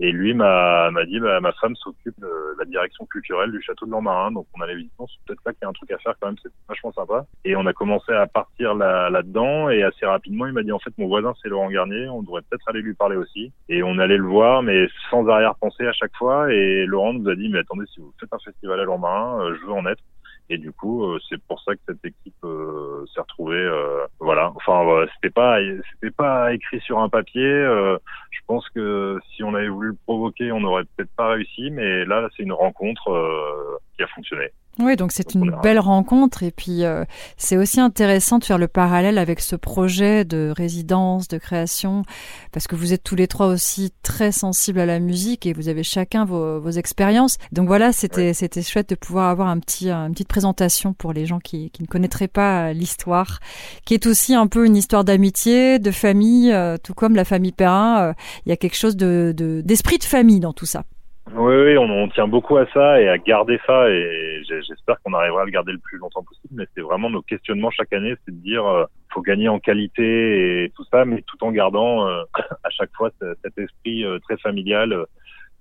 et 0.00 0.10
lui 0.10 0.34
m'a 0.34 0.90
dit 1.06 1.20
bah, 1.20 1.40
ma 1.40 1.52
femme 1.52 1.76
s'occupe 1.76 2.18
de 2.20 2.28
la 2.58 2.64
direction 2.64 3.06
culturelle 3.06 3.52
du 3.52 3.62
château 3.62 3.86
de 3.86 3.90
Lormarin, 3.90 4.32
donc 4.32 4.46
on 4.56 4.60
allait 4.60 4.74
visiter. 4.74 4.94
Peut-être 5.26 5.40
là 5.46 5.52
qu'il 5.52 5.62
y 5.62 5.64
a 5.64 5.68
un 5.68 5.72
truc 5.72 5.90
à 5.90 5.98
faire 5.98 6.14
quand 6.20 6.28
même, 6.28 6.36
c'est 6.42 6.50
vachement 6.68 6.92
sympa. 6.92 7.26
Et 7.44 7.56
on 7.56 7.66
a 7.66 7.72
commencé 7.72 8.12
à 8.12 8.26
partir 8.26 8.74
là 8.74 9.10
là-dedans 9.10 9.70
et 9.70 9.82
assez 9.82 10.06
rapidement 10.06 10.46
il 10.46 10.52
m'a 10.52 10.62
dit 10.62 10.72
en 10.72 10.78
fait 10.78 10.96
mon 10.98 11.06
voisin 11.06 11.32
c'est 11.42 11.48
Laurent 11.48 11.70
Garnier, 11.70 12.08
on 12.08 12.22
devrait 12.22 12.42
peut-être 12.42 12.68
aller 12.68 12.82
lui 12.82 12.94
parler 12.94 13.16
aussi. 13.16 13.52
Et 13.68 13.82
on 13.82 13.98
allait 13.98 14.16
le 14.16 14.26
voir 14.26 14.62
mais 14.62 14.86
sans 15.10 15.26
arrière-pensée 15.28 15.86
à 15.86 15.92
chaque 15.92 16.14
fois. 16.16 16.52
Et 16.52 16.84
Laurent 16.86 17.14
nous 17.14 17.28
a 17.28 17.34
dit 17.34 17.48
mais 17.48 17.60
attendez 17.60 17.84
si 17.92 18.00
vous 18.00 18.12
faites 18.18 18.32
un 18.32 18.38
festival 18.38 18.80
à 18.80 18.84
Lormarin, 18.84 19.42
euh, 19.42 19.56
je 19.60 19.66
veux 19.66 19.72
en 19.72 19.86
être. 19.86 20.02
Et 20.50 20.58
du 20.58 20.72
coup, 20.72 21.04
euh, 21.04 21.18
c'est 21.28 21.40
pour 21.44 21.60
ça 21.62 21.74
que 21.74 21.80
cette 21.88 22.04
équipe 22.04 22.34
euh, 22.44 23.04
s'est 23.12 23.20
retrouvée. 23.20 23.56
Euh, 23.56 24.06
voilà. 24.20 24.52
Enfin, 24.56 25.06
c'était 25.14 25.32
pas, 25.32 25.58
c'était 25.92 26.14
pas 26.14 26.52
écrit 26.52 26.80
sur 26.80 26.98
un 26.98 27.08
papier. 27.08 27.42
je 27.42 28.40
pense 28.46 28.68
que 28.70 29.18
si 29.30 29.42
on 29.42 29.54
avait 29.54 29.68
voulu 29.68 29.88
le 29.88 29.98
provoquer, 30.04 30.52
on 30.52 30.60
n'aurait 30.60 30.84
peut-être 30.96 31.14
pas 31.16 31.28
réussi. 31.28 31.70
Mais 31.70 32.04
là, 32.04 32.28
c'est 32.36 32.42
une 32.42 32.52
rencontre 32.52 33.80
qui 33.96 34.02
a 34.02 34.06
fonctionné. 34.08 34.50
Oui, 34.80 34.96
donc 34.96 35.12
c'est 35.12 35.34
une 35.34 35.54
belle 35.62 35.78
rencontre 35.78 36.42
et 36.42 36.50
puis 36.50 36.84
euh, 36.84 37.04
c'est 37.36 37.56
aussi 37.56 37.78
intéressant 37.78 38.38
de 38.38 38.44
faire 38.44 38.58
le 38.58 38.66
parallèle 38.66 39.18
avec 39.18 39.38
ce 39.38 39.54
projet 39.54 40.24
de 40.24 40.52
résidence, 40.54 41.28
de 41.28 41.38
création, 41.38 42.02
parce 42.50 42.66
que 42.66 42.74
vous 42.74 42.92
êtes 42.92 43.04
tous 43.04 43.14
les 43.14 43.28
trois 43.28 43.46
aussi 43.46 43.92
très 44.02 44.32
sensibles 44.32 44.80
à 44.80 44.86
la 44.86 44.98
musique 44.98 45.46
et 45.46 45.52
vous 45.52 45.68
avez 45.68 45.84
chacun 45.84 46.24
vos, 46.24 46.60
vos 46.60 46.70
expériences. 46.70 47.38
Donc 47.52 47.68
voilà, 47.68 47.92
c'était 47.92 48.28
ouais. 48.28 48.34
c'était 48.34 48.62
chouette 48.62 48.88
de 48.88 48.96
pouvoir 48.96 49.28
avoir 49.28 49.46
un 49.46 49.60
petit 49.60 49.90
une 49.90 50.12
petite 50.12 50.28
présentation 50.28 50.92
pour 50.92 51.12
les 51.12 51.24
gens 51.24 51.38
qui, 51.38 51.70
qui 51.70 51.82
ne 51.82 51.86
connaîtraient 51.86 52.26
pas 52.26 52.72
l'histoire, 52.72 53.38
qui 53.84 53.94
est 53.94 54.06
aussi 54.06 54.34
un 54.34 54.48
peu 54.48 54.66
une 54.66 54.76
histoire 54.76 55.04
d'amitié, 55.04 55.78
de 55.78 55.90
famille, 55.92 56.52
euh, 56.52 56.76
tout 56.82 56.94
comme 56.94 57.14
la 57.14 57.24
famille 57.24 57.52
Perrin. 57.52 58.08
Euh, 58.08 58.12
il 58.44 58.48
y 58.48 58.52
a 58.52 58.56
quelque 58.56 58.76
chose 58.76 58.96
de 58.96 59.32
d'esprit 59.64 59.98
de, 59.98 60.02
de 60.02 60.08
famille 60.08 60.40
dans 60.40 60.52
tout 60.52 60.66
ça. 60.66 60.84
Oui, 61.32 61.54
oui, 61.56 61.78
on, 61.78 61.84
on, 61.84 62.08
tient 62.08 62.28
beaucoup 62.28 62.58
à 62.58 62.66
ça 62.72 63.00
et 63.00 63.08
à 63.08 63.16
garder 63.16 63.58
ça 63.66 63.88
et 63.88 64.42
j'espère 64.46 65.00
qu'on 65.02 65.14
arrivera 65.14 65.42
à 65.42 65.44
le 65.46 65.50
garder 65.50 65.72
le 65.72 65.78
plus 65.78 65.96
longtemps 65.98 66.22
possible. 66.22 66.54
Mais 66.54 66.66
c'est 66.74 66.82
vraiment 66.82 67.08
nos 67.08 67.22
questionnements 67.22 67.70
chaque 67.70 67.92
année, 67.94 68.14
c'est 68.24 68.34
de 68.34 68.42
dire 68.42 68.66
euh, 68.66 68.84
faut 69.12 69.22
gagner 69.22 69.48
en 69.48 69.58
qualité 69.58 70.64
et 70.64 70.70
tout 70.70 70.84
ça, 70.90 71.04
mais 71.04 71.22
tout 71.22 71.42
en 71.42 71.50
gardant 71.50 72.06
euh, 72.06 72.22
à 72.64 72.70
chaque 72.70 72.92
fois 72.94 73.10
cet 73.20 73.58
esprit 73.58 74.04
euh, 74.04 74.18
très 74.18 74.36
familial 74.36 74.92
euh, 74.92 75.04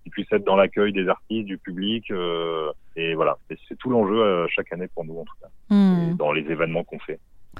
qui 0.04 0.10
puisse 0.10 0.28
être 0.32 0.44
dans 0.44 0.56
l'accueil 0.56 0.92
des 0.92 1.08
artistes, 1.08 1.46
du 1.46 1.58
public. 1.58 2.12
Euh, 2.12 2.72
et 2.96 3.16
voilà, 3.16 3.38
c'est 3.50 3.78
tout 3.78 3.90
l'enjeu 3.90 4.22
euh, 4.22 4.48
chaque 4.50 4.72
année 4.74 4.88
pour 4.94 5.06
nous 5.06 5.18
en 5.18 5.24
tout 5.24 5.36
cas, 5.42 5.48
mmh. 5.74 6.16
dans 6.18 6.32
les 6.32 6.42
événements 6.42 6.84
qu'on 6.84 7.00
fait. 7.00 7.20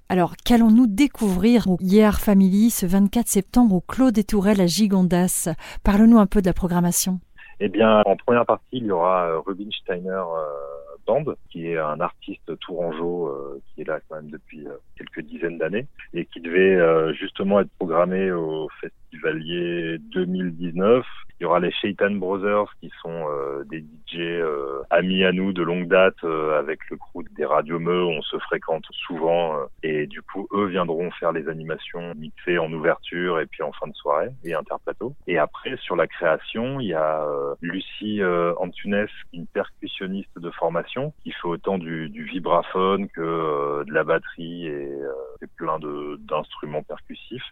Alors, 0.10 0.34
qu'allons-nous 0.44 0.88
découvrir 0.88 1.68
au 1.70 1.78
Hier 1.80 2.20
Family 2.20 2.72
ce 2.72 2.86
24 2.86 3.28
septembre 3.28 3.76
au 3.76 3.82
Clos 3.82 4.12
des 4.12 4.24
Tourelles 4.24 4.60
à 4.60 4.66
Gigondas 4.66 5.50
Parle-nous 5.84 6.18
un 6.18 6.26
peu 6.26 6.42
de 6.42 6.48
la 6.48 6.54
programmation. 6.54 7.20
Eh 7.60 7.70
bien, 7.70 8.02
en 8.06 8.16
première 8.16 8.46
partie, 8.46 8.78
il 8.78 8.86
y 8.86 8.92
aura 8.92 9.40
Rubin 9.46 9.70
Steiner 9.72 10.10
euh, 10.10 10.74
Band, 11.06 11.26
qui 11.50 11.68
est 11.68 11.78
un 11.78 12.00
artiste 12.00 12.58
tourangeau 12.60 13.28
euh, 13.28 13.62
qui 13.68 13.82
est 13.82 13.88
là 13.88 14.00
quand 14.08 14.16
même 14.16 14.30
depuis 14.30 14.66
euh, 14.68 14.78
quelques 14.98 15.22
dizaines 15.22 15.58
d'années 15.58 15.88
et 16.14 16.26
qui 16.26 16.40
devait 16.40 16.76
euh, 16.76 17.14
justement 17.14 17.60
être 17.60 17.72
programmé 17.78 18.32
au 18.32 18.70
Festivalier 18.80 19.98
2019. 20.14 21.06
Il 21.44 21.48
y 21.48 21.50
aura 21.50 21.60
les 21.60 21.74
Shaitan 21.74 22.12
Brothers 22.12 22.74
qui 22.80 22.90
sont 23.02 23.28
euh, 23.30 23.66
des 23.66 23.80
DJ 23.80 24.20
euh, 24.20 24.82
amis 24.90 25.26
à 25.26 25.34
nous 25.34 25.52
de 25.52 25.62
longue 25.62 25.90
date 25.90 26.24
euh, 26.24 26.58
avec 26.58 26.80
le 26.90 26.96
crew 26.96 27.22
des 27.36 27.44
radios 27.44 27.80
Meux, 27.80 28.06
on 28.06 28.22
se 28.22 28.38
fréquente 28.40 28.86
souvent 28.92 29.58
et 29.84 30.08
du 30.08 30.22
coup 30.22 30.48
eux 30.54 30.68
viendront 30.68 31.12
faire 31.12 31.34
les 31.34 31.50
animations 31.50 32.14
mixées 32.16 32.58
en 32.60 32.72
ouverture 32.72 33.42
et 33.42 33.46
puis 33.46 33.62
en 33.62 33.74
fin 33.74 33.88
de 33.88 33.94
soirée 33.94 34.30
et 34.46 34.54
interplateau. 34.54 35.16
Et 35.28 35.38
après 35.38 35.76
sur 35.82 35.98
la 35.98 36.08
création, 36.08 36.80
il 36.80 36.88
y 36.88 36.94
a 36.94 37.28
Lucie 37.62 38.22
Antunes, 38.58 39.08
une 39.34 39.48
percussionniste 39.48 40.40
de 40.40 40.50
formation 40.52 41.12
qui 41.24 41.32
fait 41.32 41.48
autant 41.50 41.78
du, 41.78 42.08
du 42.08 42.24
vibraphone 42.24 43.10
que 43.10 43.84
de 43.84 43.94
la 43.94 44.06
batterie 44.06 44.68
et, 44.68 44.98
et 45.42 45.48
plein 45.58 45.78
de 45.80 46.18
d'instruments 46.22 46.84
percussifs 46.84 47.52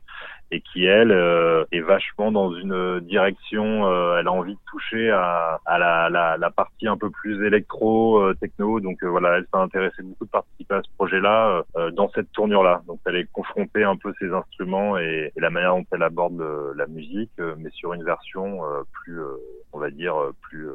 et 0.51 0.61
qui 0.61 0.85
elle 0.85 1.11
est 1.71 1.81
vachement 1.81 2.31
dans 2.31 2.53
une 2.55 3.01
direction 3.01 3.80
euh, 3.85 4.19
elle 4.19 4.27
a 4.27 4.31
envie 4.31 4.53
de 4.53 4.59
toucher 4.69 5.09
à, 5.11 5.59
à 5.65 5.77
la, 5.77 6.09
la, 6.09 6.37
la, 6.37 6.49
partie 6.51 6.87
un 6.87 6.97
peu 6.97 7.09
plus 7.09 7.45
électro 7.45 8.19
euh, 8.19 8.33
techno. 8.39 8.79
Donc 8.79 9.03
euh, 9.03 9.07
voilà 9.07 9.37
elle 9.37 9.43
s'est 9.43 9.59
intéressée 9.59 10.01
beaucoup 10.03 10.25
de 10.25 10.29
participer 10.29 10.75
à 10.75 10.81
ce 10.83 10.89
projet 10.97 11.19
là 11.19 11.63
dans 11.93 12.09
cette 12.09 12.31
tournure 12.31 12.63
là 12.63 12.81
donc 12.87 12.99
elle 13.05 13.15
est 13.17 13.31
confrontée 13.31 13.83
un 13.83 13.95
peu 13.95 14.13
ses 14.19 14.31
instruments 14.31 14.97
et, 14.97 15.31
et 15.35 15.39
la 15.39 15.49
manière 15.49 15.75
dont 15.75 15.85
elle 15.91 16.03
aborde 16.03 16.43
la 16.75 16.87
musique 16.87 17.31
mais 17.57 17.69
sur 17.71 17.93
une 17.93 18.03
version 18.03 18.61
plus 18.91 19.19
on 19.73 19.79
va 19.79 19.89
dire 19.89 20.15
plus 20.41 20.69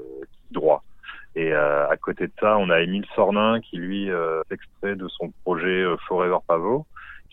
droit. 0.50 0.82
Et 1.34 1.52
à 1.52 1.94
côté 2.00 2.26
de 2.26 2.32
ça, 2.40 2.56
on 2.58 2.70
a 2.70 2.80
Émile 2.80 3.06
Sornin 3.14 3.60
qui 3.60 3.76
lui 3.76 4.10
s'extrait 4.48 4.96
de 4.96 5.08
son 5.08 5.32
projet 5.44 5.84
Forever 6.06 6.38
Pavot 6.46 6.86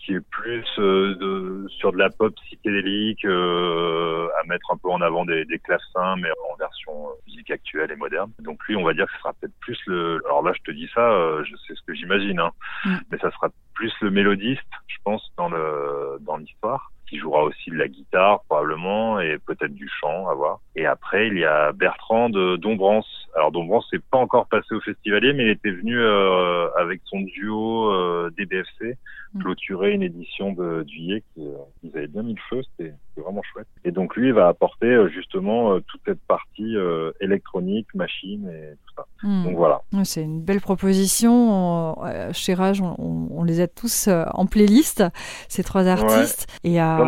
qui 0.04 0.14
est 0.14 0.28
plus 0.30 0.66
euh, 0.78 1.14
de, 1.16 1.66
sur 1.68 1.92
de 1.92 1.98
la 1.98 2.10
pop 2.10 2.34
psychédélique, 2.46 3.24
euh, 3.24 4.28
à 4.40 4.46
mettre 4.46 4.70
un 4.70 4.76
peu 4.76 4.90
en 4.90 5.00
avant 5.00 5.24
des, 5.24 5.44
des 5.46 5.58
clavecins, 5.58 6.16
mais 6.16 6.28
en 6.50 6.56
version 6.56 7.08
euh, 7.08 7.12
musique 7.26 7.50
actuelle 7.50 7.90
et 7.90 7.96
moderne. 7.96 8.30
Donc 8.40 8.62
lui, 8.68 8.76
on 8.76 8.84
va 8.84 8.92
dire 8.92 9.06
que 9.06 9.12
ce 9.12 9.18
sera 9.20 9.32
peut-être 9.34 9.58
plus 9.60 9.78
le. 9.86 10.20
Alors 10.26 10.42
là, 10.42 10.52
je 10.54 10.62
te 10.62 10.70
dis 10.70 10.88
ça, 10.94 11.42
je 11.44 11.56
sais 11.56 11.74
ce 11.74 11.82
que 11.86 11.94
j'imagine, 11.94 12.38
hein, 12.38 12.50
mm. 12.84 12.96
mais 13.10 13.18
ça 13.18 13.30
sera 13.30 13.48
plus 13.74 13.92
le 14.02 14.10
mélodiste, 14.10 14.62
je 14.88 14.96
pense, 15.04 15.32
dans 15.36 15.48
le 15.48 16.18
dans 16.20 16.36
l'histoire 16.36 16.92
qui 17.14 17.20
jouera 17.20 17.44
aussi 17.44 17.70
de 17.70 17.76
la 17.76 17.86
guitare 17.86 18.42
probablement 18.48 19.20
et 19.20 19.38
peut-être 19.46 19.72
du 19.74 19.88
chant 20.00 20.28
à 20.28 20.34
voir. 20.34 20.58
Et 20.74 20.84
après 20.84 21.28
il 21.28 21.38
y 21.38 21.44
a 21.44 21.72
Bertrand 21.72 22.28
de 22.28 22.56
Dombrance. 22.56 23.28
Alors 23.36 23.52
Dombrance 23.52 23.86
c'est 23.90 24.02
pas 24.04 24.18
encore 24.18 24.46
passé 24.46 24.74
au 24.74 24.80
festivalier 24.80 25.32
mais 25.32 25.44
il 25.44 25.50
était 25.50 25.70
venu 25.70 25.96
euh, 25.96 26.68
avec 26.76 27.00
son 27.04 27.20
duo 27.20 27.92
euh, 27.92 28.30
DBFC 28.36 28.96
mm. 29.34 29.42
clôturer 29.42 29.92
une 29.92 30.02
édition 30.02 30.52
de 30.52 30.82
Duyet 30.82 31.22
qui 31.34 31.46
euh, 31.46 31.52
ils 31.84 31.96
avaient 31.96 32.08
bien 32.08 32.22
mis 32.22 32.34
le 32.34 32.40
feu, 32.50 32.62
c'était 32.76 32.94
vraiment 33.16 33.42
chouette. 33.52 33.68
Et 33.84 33.92
donc 33.92 34.16
lui 34.16 34.28
il 34.28 34.34
va 34.34 34.48
apporter 34.48 34.86
euh, 34.86 35.08
justement 35.08 35.78
toute 35.80 36.00
cette 36.04 36.20
partie 36.26 36.74
électronique, 37.20 37.86
machine 37.94 38.48
et 38.48 38.74
tout 38.74 38.94
ça. 38.96 39.06
Mm. 39.22 39.44
Donc 39.44 39.56
voilà. 39.56 39.82
C'est 40.02 40.22
une 40.22 40.42
belle 40.42 40.60
proposition. 40.60 41.96
Chez 42.32 42.54
Rage, 42.54 42.80
on, 42.80 43.28
on, 43.30 43.44
les 43.44 43.60
a 43.60 43.68
tous 43.68 44.08
en 44.08 44.46
playlist, 44.46 45.04
ces 45.48 45.62
trois 45.62 45.86
artistes. 45.86 46.46
Et 46.64 46.80
à 46.80 47.03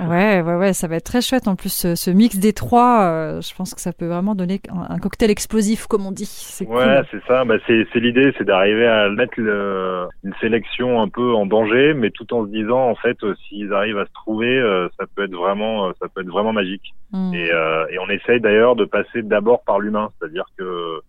Ouais. 0.00 0.42
ouais, 0.42 0.54
ouais, 0.54 0.72
ça 0.72 0.88
va 0.88 0.96
être 0.96 1.04
très 1.04 1.20
chouette. 1.20 1.48
En 1.48 1.56
plus, 1.56 1.94
ce, 1.94 2.10
mix 2.10 2.36
des 2.38 2.52
trois, 2.52 3.02
euh, 3.02 3.40
je 3.40 3.54
pense 3.54 3.74
que 3.74 3.80
ça 3.80 3.92
peut 3.92 4.06
vraiment 4.06 4.34
donner 4.34 4.60
un, 4.70 4.98
cocktail 4.98 5.30
explosif, 5.30 5.86
comme 5.86 6.06
on 6.06 6.12
dit. 6.12 6.26
C'est 6.26 6.66
ouais, 6.66 7.02
c'est 7.10 7.22
ça. 7.26 7.44
Bah, 7.44 7.56
c'est, 7.66 7.86
l'idée, 7.96 8.32
c'est 8.38 8.44
d'arriver 8.44 8.86
à 8.86 9.08
mettre 9.10 9.38
une 9.38 10.34
sélection 10.40 11.00
un 11.00 11.08
peu 11.08 11.34
en 11.34 11.46
danger, 11.46 11.94
mais 11.94 12.10
tout 12.10 12.32
en 12.34 12.44
se 12.44 12.50
disant, 12.50 12.88
en 12.88 12.94
fait, 12.94 13.22
euh, 13.22 13.34
s'ils 13.48 13.72
arrivent 13.72 13.98
à 13.98 14.06
se 14.06 14.12
trouver, 14.12 14.58
euh, 14.58 14.88
ça 14.98 15.06
peut 15.14 15.24
être 15.24 15.34
vraiment, 15.34 15.92
ça 16.00 16.08
peut 16.08 16.22
être 16.22 16.30
vraiment 16.30 16.52
magique. 16.52 16.94
Hmm. 17.12 17.32
Et, 17.34 17.48
et 17.90 17.98
on 17.98 18.08
essaye 18.08 18.40
d'ailleurs 18.40 18.76
de 18.76 18.84
passer 18.84 19.22
d'abord 19.22 19.62
par 19.64 19.78
l'humain, 19.78 20.10
c'est-à-dire 20.18 20.46
que 20.58 21.00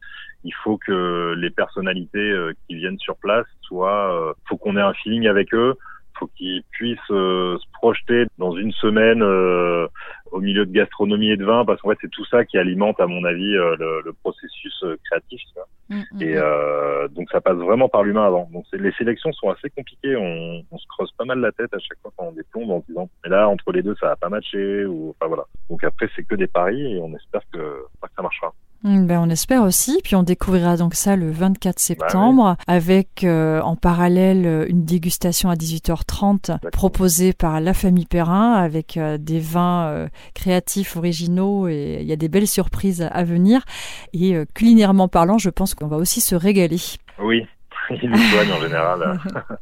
il 0.44 0.54
faut 0.64 0.78
que 0.78 1.34
les 1.38 1.50
personnalités 1.50 2.36
qui 2.68 2.76
viennent 2.76 3.00
sur 3.00 3.16
place 3.16 3.48
soient, 3.62 4.36
faut 4.48 4.58
qu'on 4.58 4.78
ait 4.78 4.82
un 4.82 4.94
feeling 4.94 5.28
avec 5.28 5.52
eux 5.56 5.76
faut 6.18 6.28
qu'ils 6.36 6.64
puissent 6.72 7.00
euh, 7.12 7.58
se 7.58 7.66
projeter 7.74 8.26
dans 8.38 8.56
une 8.56 8.72
semaine 8.74 9.22
euh, 9.22 9.88
au 10.32 10.40
milieu 10.40 10.66
de 10.66 10.72
gastronomie 10.72 11.32
et 11.32 11.38
de 11.38 11.46
vin, 11.46 11.66
parce 11.66 11.82
qu'en 11.82 11.90
fait 11.90 11.98
c'est 12.02 12.12
tout 12.12 12.26
ça 12.26 12.46
qui 12.46 12.58
alimente, 12.58 13.00
à 13.00 13.08
mon 13.08 13.24
avis, 13.24 13.56
euh, 13.56 13.76
le, 13.78 14.02
le, 14.06 14.14
processus 14.14 14.84
créatif. 15.06 15.42
Mm, 15.90 15.96
mm, 15.96 16.22
et 16.22 16.36
mm. 16.36 17.08
donc 17.14 17.30
ça 17.32 17.42
passe 17.42 17.58
vraiment 17.58 17.90
par 17.90 18.04
l'humain 18.04 18.26
avant. 18.26 18.50
Donc 18.52 18.66
les 18.74 18.92
sélections 18.94 19.32
sont 19.34 19.50
assez 19.50 19.70
compliquées. 19.70 20.16
On, 20.16 20.64
on, 20.72 20.78
se 20.78 20.88
creuse 20.88 21.12
pas 21.18 21.26
mal 21.26 21.40
la 21.40 21.52
tête 21.52 21.74
à 21.74 21.80
chaque 21.80 22.00
fois 22.02 22.12
quand 22.18 22.26
on 22.26 22.32
déplombe 22.32 22.72
en 22.72 22.84
disant 22.88 23.10
mais 23.24 23.30
là 23.30 23.48
entre 23.48 23.72
les 23.72 23.84
deux 23.84 23.96
ça 24.00 24.08
va 24.08 24.16
pas 24.16 24.30
matcher 24.30 24.86
ou 24.86 25.12
enfin 25.12 25.28
voilà. 25.28 25.46
Donc 25.70 25.84
après 25.84 26.10
c'est 26.16 26.24
que 26.24 26.36
des 26.36 26.48
paris 26.48 26.96
et 26.96 27.00
on 27.00 27.14
espère 27.16 27.42
que, 27.54 27.60
que 27.60 28.10
ça 28.16 28.22
marchera. 28.22 28.54
Mm, 28.86 29.08
ben, 29.08 29.20
on 29.20 29.30
espère 29.32 29.64
aussi, 29.64 30.00
puis 30.04 30.16
on 30.16 30.22
découvrira 30.22 30.78
donc 30.78 30.94
ça 30.94 31.16
le 31.16 31.32
24 31.32 31.76
bah 31.76 31.82
septembre 31.82 32.56
avec 32.68 33.24
euh, 33.24 33.60
en 33.62 33.76
parallèle 33.76 34.46
euh, 34.46 34.68
une 34.70 34.86
dégustation 34.86 35.50
à 35.50 35.56
18h30 35.56 36.60
proposée 36.70 37.34
par 37.34 37.60
la 37.62 37.74
famille 37.74 38.06
Perrin 38.06 38.54
avec 38.54 38.98
euh, 38.98 39.18
des 39.18 39.40
vins 39.40 40.08
créatifs 40.36 40.98
originaux 40.98 41.68
et 41.68 41.98
il 42.02 42.08
y 42.08 42.14
a 42.14 42.16
des 42.16 42.30
belles 42.30 42.48
surprises 42.48 43.08
à 43.12 43.24
venir. 43.24 43.66
Et 44.14 44.36
culinairement 44.54 45.08
parlant, 45.08 45.40
je 45.40 45.50
pense 45.50 45.74
qu'on 45.74 45.88
va 45.88 45.98
aussi 45.98 46.22
se 46.22 46.36
régaler. 46.36 46.80
Oui, 47.20 47.48
nous 48.04 48.54
en 48.54 48.62
général. 48.62 49.20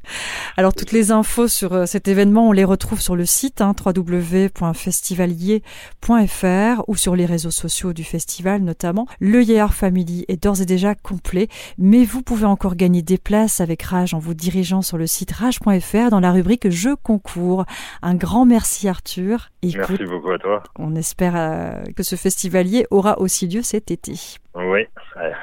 Alors 0.58 0.74
toutes 0.74 0.92
les 0.92 1.12
infos 1.12 1.48
sur 1.48 1.74
euh, 1.74 1.86
cet 1.86 2.08
événement, 2.08 2.50
on 2.50 2.52
les 2.52 2.64
retrouve 2.64 3.02
sur 3.02 3.16
le 3.16 3.26
site 3.26 3.62
hein, 3.62 3.74
www.festivalier.fr 3.86 6.84
ou 6.88 6.96
sur 6.96 7.16
les 7.16 7.26
réseaux 7.26 7.52
sociaux 7.52 7.94
du 7.94 8.04
festival 8.04 8.62
notamment. 8.62 9.08
Le 9.20 9.44
Year 9.44 9.74
Family 9.74 10.26
est 10.28 10.44
d'ores 10.44 10.62
et 10.62 10.66
déjà 10.66 10.96
complet, 10.96 11.48
mais 11.78 12.06
vous 12.06 12.22
pouvez 12.22 12.46
encore 12.46 12.76
gagner 12.76 13.02
des 13.02 13.18
places 13.18 13.62
avec 13.62 13.84
Rage 13.84 14.14
en 14.14 14.20
vous 14.20 14.34
dirigeant 14.34 14.82
sur 14.82 14.98
le 14.98 15.08
site 15.08 15.32
rage.fr 15.32 16.10
dans 16.10 16.20
la 16.20 16.32
rubrique 16.32 16.70
Je 16.70 16.96
concours. 16.96 17.66
Un 18.02 18.16
grand 18.16 18.46
merci 18.46 18.88
Arthur. 18.88 19.50
merci 19.64 20.04
beaucoup 20.06 20.32
à 20.32 20.40
toi. 20.40 20.64
On 20.78 20.96
espère 20.96 21.34
euh, 21.36 21.84
que 21.96 22.04
ce 22.04 22.16
festivalier 22.16 22.86
aura 22.92 23.20
aussi 23.20 23.48
lieu 23.48 23.62
cet 23.62 23.92
été. 23.92 24.14
Oui, 24.56 24.86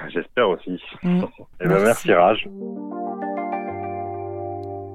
j'espère 0.09 0.49
aussi. 0.49 0.83
Mm. 1.03 1.25
Et 1.25 1.27
eh 1.61 1.69
ben, 1.69 1.83
merci 1.83 2.13
Rage. 2.13 2.49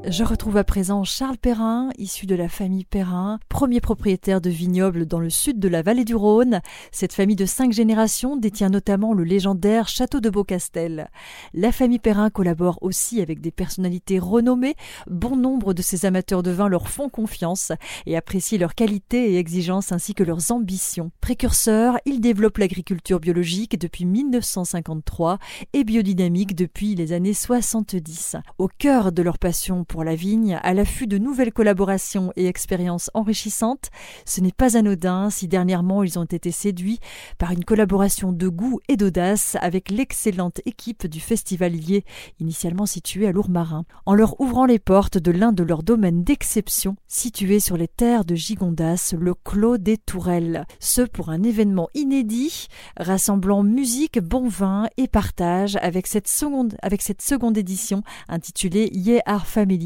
Je 0.07 0.23
retrouve 0.23 0.57
à 0.57 0.63
présent 0.63 1.03
Charles 1.03 1.37
Perrin, 1.37 1.89
issu 1.97 2.27
de 2.27 2.35
la 2.35 2.47
famille 2.47 2.85
Perrin, 2.85 3.39
premier 3.49 3.81
propriétaire 3.81 4.39
de 4.39 4.51
vignobles 4.51 5.07
dans 5.07 5.17
le 5.17 5.31
sud 5.31 5.57
de 5.57 5.67
la 5.67 5.81
vallée 5.81 6.05
du 6.05 6.13
Rhône. 6.13 6.61
Cette 6.91 7.13
famille 7.13 7.35
de 7.35 7.47
cinq 7.47 7.71
générations 7.71 8.37
détient 8.37 8.69
notamment 8.69 9.15
le 9.15 9.23
légendaire 9.23 9.87
château 9.87 10.19
de 10.19 10.29
Beaucastel. 10.29 11.09
La 11.55 11.71
famille 11.71 11.97
Perrin 11.97 12.29
collabore 12.29 12.77
aussi 12.81 13.19
avec 13.19 13.41
des 13.41 13.49
personnalités 13.49 14.19
renommées. 14.19 14.75
Bon 15.09 15.35
nombre 15.35 15.73
de 15.73 15.81
ces 15.81 16.05
amateurs 16.05 16.43
de 16.43 16.51
vin 16.51 16.67
leur 16.67 16.87
font 16.87 17.09
confiance 17.09 17.71
et 18.05 18.15
apprécient 18.15 18.59
leur 18.59 18.75
qualité 18.75 19.31
et 19.31 19.39
exigences 19.39 19.91
ainsi 19.91 20.13
que 20.13 20.23
leurs 20.23 20.51
ambitions. 20.51 21.11
Précurseurs, 21.19 21.97
ils 22.05 22.21
développent 22.21 22.59
l'agriculture 22.59 23.19
biologique 23.19 23.79
depuis 23.79 24.05
1953 24.05 25.39
et 25.73 25.83
biodynamique 25.83 26.53
depuis 26.53 26.93
les 26.93 27.11
années 27.11 27.33
70. 27.33 28.35
Au 28.59 28.67
cœur 28.67 29.11
de 29.11 29.23
leur 29.23 29.39
passion 29.39 29.83
pour 29.83 29.94
la 30.03 30.15
vigne, 30.15 30.59
à 30.61 30.73
l'affût 30.73 31.07
de 31.07 31.17
nouvelles 31.17 31.53
collaborations 31.53 32.31
et 32.35 32.47
expériences 32.47 33.09
enrichissantes, 33.13 33.89
ce 34.25 34.41
n'est 34.41 34.51
pas 34.51 34.77
anodin 34.77 35.29
si 35.29 35.47
dernièrement 35.47 36.03
ils 36.03 36.19
ont 36.19 36.25
été 36.25 36.51
séduits 36.51 36.99
par 37.37 37.51
une 37.51 37.63
collaboration 37.63 38.31
de 38.31 38.47
goût 38.47 38.79
et 38.87 38.97
d'audace 38.97 39.57
avec 39.61 39.89
l'excellente 39.89 40.61
équipe 40.65 41.07
du 41.07 41.19
Festivalier, 41.19 42.03
initialement 42.39 42.85
situé 42.85 43.27
à 43.27 43.31
Lourmarin, 43.31 43.85
en 44.05 44.15
leur 44.15 44.39
ouvrant 44.41 44.65
les 44.65 44.79
portes 44.79 45.17
de 45.17 45.31
l'un 45.31 45.51
de 45.51 45.63
leurs 45.63 45.83
domaines 45.83 46.23
d'exception, 46.23 46.95
situé 47.07 47.59
sur 47.59 47.77
les 47.77 47.87
terres 47.87 48.25
de 48.25 48.35
Gigondas, 48.35 49.13
le 49.17 49.33
Clos 49.33 49.77
des 49.77 49.97
Tourelles. 49.97 50.65
Ce 50.79 51.01
pour 51.01 51.29
un 51.29 51.43
événement 51.43 51.89
inédit, 51.93 52.67
rassemblant 52.97 53.63
musique, 53.63 54.19
bon 54.19 54.47
vin 54.47 54.87
et 54.97 55.07
partage 55.07 55.77
avec 55.81 56.07
cette 56.07 56.27
seconde, 56.27 56.75
avec 56.81 57.01
cette 57.01 57.21
seconde 57.21 57.57
édition 57.57 58.03
intitulée 58.27 58.89
Ye 58.93 59.21
Family 59.45 59.84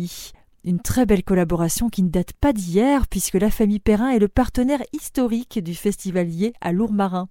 une 0.63 0.79
très 0.79 1.05
belle 1.05 1.23
collaboration 1.23 1.89
qui 1.89 2.03
ne 2.03 2.09
date 2.09 2.33
pas 2.33 2.53
d'hier 2.53 3.07
puisque 3.07 3.35
la 3.35 3.49
famille 3.49 3.79
Perrin 3.79 4.09
est 4.09 4.19
le 4.19 4.27
partenaire 4.27 4.83
historique 4.93 5.63
du 5.63 5.73
festivalier 5.73 6.53
à 6.61 6.71
Lourmarin. 6.71 7.29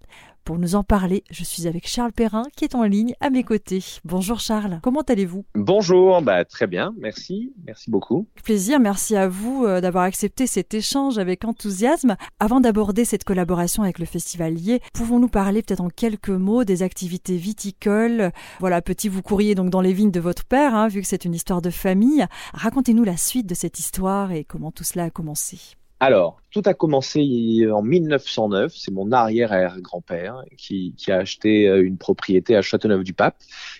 Pour 0.48 0.58
nous 0.58 0.76
en 0.76 0.82
parler, 0.82 1.24
je 1.30 1.44
suis 1.44 1.66
avec 1.66 1.86
Charles 1.86 2.14
Perrin 2.14 2.44
qui 2.56 2.64
est 2.64 2.74
en 2.74 2.84
ligne 2.84 3.12
à 3.20 3.28
mes 3.28 3.44
côtés. 3.44 3.84
Bonjour 4.06 4.40
Charles, 4.40 4.80
comment 4.82 5.02
allez-vous? 5.02 5.44
Bonjour, 5.54 6.22
bah, 6.22 6.42
très 6.46 6.66
bien, 6.66 6.94
merci, 6.96 7.52
merci 7.66 7.90
beaucoup. 7.90 8.26
Plaisir, 8.44 8.80
merci 8.80 9.14
à 9.14 9.28
vous 9.28 9.66
euh, 9.66 9.82
d'avoir 9.82 10.04
accepté 10.04 10.46
cet 10.46 10.72
échange 10.72 11.18
avec 11.18 11.44
enthousiasme. 11.44 12.16
Avant 12.40 12.60
d'aborder 12.60 13.04
cette 13.04 13.24
collaboration 13.24 13.82
avec 13.82 13.98
le 13.98 14.06
festivalier, 14.06 14.80
pouvons-nous 14.94 15.28
parler 15.28 15.60
peut-être 15.60 15.82
en 15.82 15.90
quelques 15.90 16.30
mots 16.30 16.64
des 16.64 16.82
activités 16.82 17.36
viticoles? 17.36 18.32
Voilà, 18.58 18.80
petit 18.80 19.10
vous 19.10 19.20
courriez 19.20 19.54
donc 19.54 19.68
dans 19.68 19.82
les 19.82 19.92
vignes 19.92 20.10
de 20.10 20.18
votre 20.18 20.46
père, 20.46 20.74
hein, 20.74 20.88
vu 20.88 21.02
que 21.02 21.06
c'est 21.06 21.26
une 21.26 21.34
histoire 21.34 21.60
de 21.60 21.68
famille. 21.68 22.24
Racontez-nous 22.54 23.04
la 23.04 23.18
suite 23.18 23.46
de 23.46 23.54
cette 23.54 23.78
histoire 23.78 24.32
et 24.32 24.44
comment 24.44 24.72
tout 24.72 24.84
cela 24.84 25.04
a 25.04 25.10
commencé. 25.10 25.76
Alors, 26.00 26.40
tout 26.50 26.62
a 26.64 26.74
commencé 26.74 27.66
en 27.72 27.82
1909. 27.82 28.72
C'est 28.76 28.92
mon 28.92 29.10
arrière-grand-père 29.10 30.44
qui, 30.56 30.94
qui, 30.96 31.10
a 31.10 31.18
acheté 31.18 31.68
euh, 31.68 31.84
une 31.84 31.98
propriété 31.98 32.54
à 32.54 32.62
Châteauneuf-du-Pape, 32.62 33.36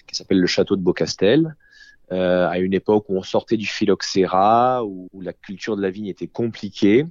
qui 0.07 0.15
s'appelle 0.17 0.41
le 0.41 0.47
château 0.47 0.75
de 0.75 0.83
Beaucastel. 0.83 1.55
Euh, 2.11 2.49
à 2.49 2.59
une 2.59 2.73
époque 2.73 3.05
où 3.09 3.17
on 3.17 3.23
sortait 3.23 3.59
du 3.59 3.67
phylloxéra, 3.67 4.83
où, 4.85 5.09
la 5.21 5.33
culture 5.33 5.77
de 5.77 5.83
la 5.83 5.91
vigne 5.91 6.07
était 6.07 6.27
compliquée, 6.27 7.05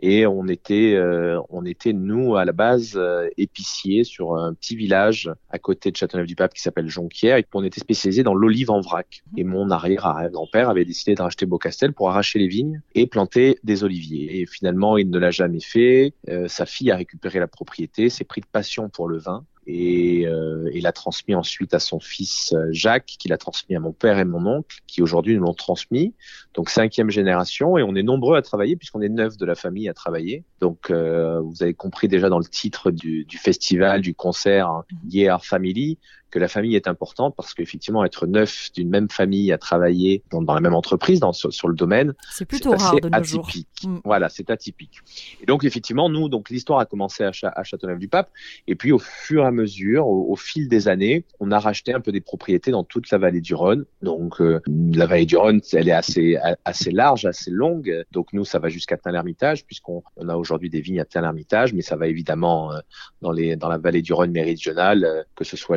et 0.00 0.26
on 0.26 0.46
était, 0.46 0.94
euh, 0.94 1.40
on 1.48 1.64
était 1.64 1.92
nous 1.92 2.36
à 2.36 2.44
la 2.44 2.52
base 2.52 2.92
euh, 2.96 3.28
épiciers 3.38 4.04
sur 4.04 4.36
un 4.36 4.52
petit 4.52 4.76
village 4.76 5.30
à 5.50 5.58
côté 5.58 5.90
de 5.90 5.96
Châteauneuf-du-Pape 5.96 6.52
qui 6.52 6.60
s'appelle 6.60 6.88
Jonquière, 6.88 7.36
et 7.36 7.46
on 7.54 7.64
était 7.64 7.80
spécialisé 7.80 8.22
dans 8.22 8.34
l'olive 8.34 8.70
en 8.70 8.80
vrac. 8.80 9.22
Et 9.36 9.44
mon 9.44 9.70
arrière-grand-père 9.70 10.68
avait 10.68 10.84
décidé 10.84 11.14
de 11.14 11.22
racheter 11.22 11.46
pour 11.94 12.10
arracher 12.10 12.38
les 12.38 12.48
vignes 12.48 12.82
et 12.94 13.06
planter 13.06 13.58
des 13.64 13.84
oliviers. 13.84 14.40
Et 14.40 14.46
finalement, 14.46 14.96
il 14.96 15.10
ne 15.10 15.18
l'a 15.18 15.30
jamais 15.30 15.60
fait. 15.60 16.14
sa 16.46 16.66
fille 16.66 16.90
a 16.90 16.96
récupéré 16.96 17.38
la 17.38 17.46
propriété, 17.46 18.08
s'est 18.08 18.24
pris 18.24 18.40
de 18.40 18.46
passion 18.46 18.88
pour 18.88 19.08
le 19.08 19.18
vin 19.18 19.44
et 19.66 20.26
euh, 20.26 20.68
il 20.74 20.82
l'a 20.82 20.92
transmis 20.92 21.34
ensuite 21.34 21.72
à 21.72 21.78
son 21.78 22.00
fils 22.00 22.52
euh, 22.52 22.68
Jacques, 22.72 23.14
qui 23.18 23.28
l'a 23.28 23.38
transmis 23.38 23.76
à 23.76 23.80
mon 23.80 23.92
père 23.92 24.18
et 24.18 24.24
mon 24.24 24.44
oncle, 24.46 24.80
qui 24.86 25.02
aujourd'hui 25.02 25.36
nous 25.36 25.42
l'ont 25.42 25.54
transmis. 25.54 26.14
Donc 26.54 26.68
cinquième 26.68 27.10
génération, 27.10 27.78
et 27.78 27.82
on 27.82 27.94
est 27.94 28.02
nombreux 28.02 28.36
à 28.36 28.42
travailler 28.42 28.76
puisqu'on 28.76 29.02
est 29.02 29.08
neuf 29.08 29.36
de 29.36 29.46
la 29.46 29.54
famille 29.54 29.88
à 29.88 29.94
travailler. 29.94 30.44
Donc 30.60 30.90
euh, 30.90 31.40
vous 31.40 31.62
avez 31.62 31.74
compris 31.74 32.08
déjà 32.08 32.28
dans 32.28 32.38
le 32.38 32.44
titre 32.44 32.90
du, 32.90 33.24
du 33.24 33.38
festival, 33.38 34.00
du 34.00 34.14
concert, 34.14 34.68
hein, 34.68 34.84
Year 35.08 35.44
Family, 35.44 35.98
que 36.32 36.38
la 36.38 36.48
famille 36.48 36.74
est 36.74 36.88
importante 36.88 37.34
parce 37.36 37.54
qu'effectivement, 37.54 38.04
être 38.04 38.26
neuf 38.26 38.72
d'une 38.72 38.88
même 38.88 39.08
famille 39.08 39.52
à 39.52 39.58
travailler 39.58 40.24
dans, 40.30 40.40
la 40.40 40.60
même 40.60 40.74
entreprise, 40.74 41.20
dans, 41.20 41.32
sur, 41.32 41.68
le 41.68 41.76
domaine, 41.76 42.14
c'est 42.30 42.46
plutôt 42.46 42.72
rare 42.72 42.96
de 42.96 43.08
nos 43.08 43.16
atypique. 43.16 43.68
Mm. 43.84 43.98
Voilà, 44.04 44.28
c'est 44.28 44.50
atypique. 44.50 45.00
Et 45.42 45.46
donc, 45.46 45.64
effectivement, 45.64 46.08
nous, 46.08 46.28
donc 46.28 46.50
l'histoire 46.50 46.80
a 46.80 46.86
commencé 46.86 47.22
à, 47.22 47.30
à 47.54 47.62
Châteauneuf-du-Pape, 47.62 48.30
et 48.66 48.74
puis 48.74 48.92
au 48.92 48.98
fur 48.98 49.44
et 49.44 49.46
à 49.46 49.50
mesure, 49.50 50.08
au, 50.08 50.34
fil 50.36 50.68
des 50.68 50.88
années, 50.88 51.24
on 51.38 51.50
a 51.52 51.58
racheté 51.58 51.92
un 51.92 52.00
peu 52.00 52.10
des 52.10 52.22
propriétés 52.22 52.70
dans 52.70 52.82
toute 52.82 53.10
la 53.10 53.18
vallée 53.18 53.42
du 53.42 53.54
Rhône. 53.54 53.84
Donc, 54.00 54.40
euh, 54.40 54.60
la 54.66 55.06
vallée 55.06 55.26
du 55.26 55.36
Rhône, 55.36 55.60
elle 55.72 55.88
est 55.88 55.92
assez, 55.92 56.38
assez 56.64 56.90
large, 56.90 57.26
assez 57.26 57.50
longue. 57.50 58.04
Donc, 58.10 58.32
nous, 58.32 58.46
ça 58.46 58.58
va 58.58 58.70
jusqu'à 58.70 58.96
Tain-l'Hermitage, 58.96 59.66
puisqu'on 59.66 60.02
on 60.16 60.28
a 60.28 60.36
aujourd'hui 60.36 60.70
des 60.70 60.80
vignes 60.80 61.00
à 61.00 61.04
Tain-l'Hermitage, 61.04 61.74
mais 61.74 61.82
ça 61.82 61.96
va 61.96 62.06
évidemment 62.06 62.72
euh, 62.72 62.78
dans, 63.20 63.32
les, 63.32 63.56
dans 63.56 63.68
la 63.68 63.78
vallée 63.78 64.02
du 64.02 64.14
Rhône 64.14 64.32
méridionale, 64.32 65.04
euh, 65.04 65.22
que 65.36 65.44
ce 65.44 65.56
soit 65.56 65.76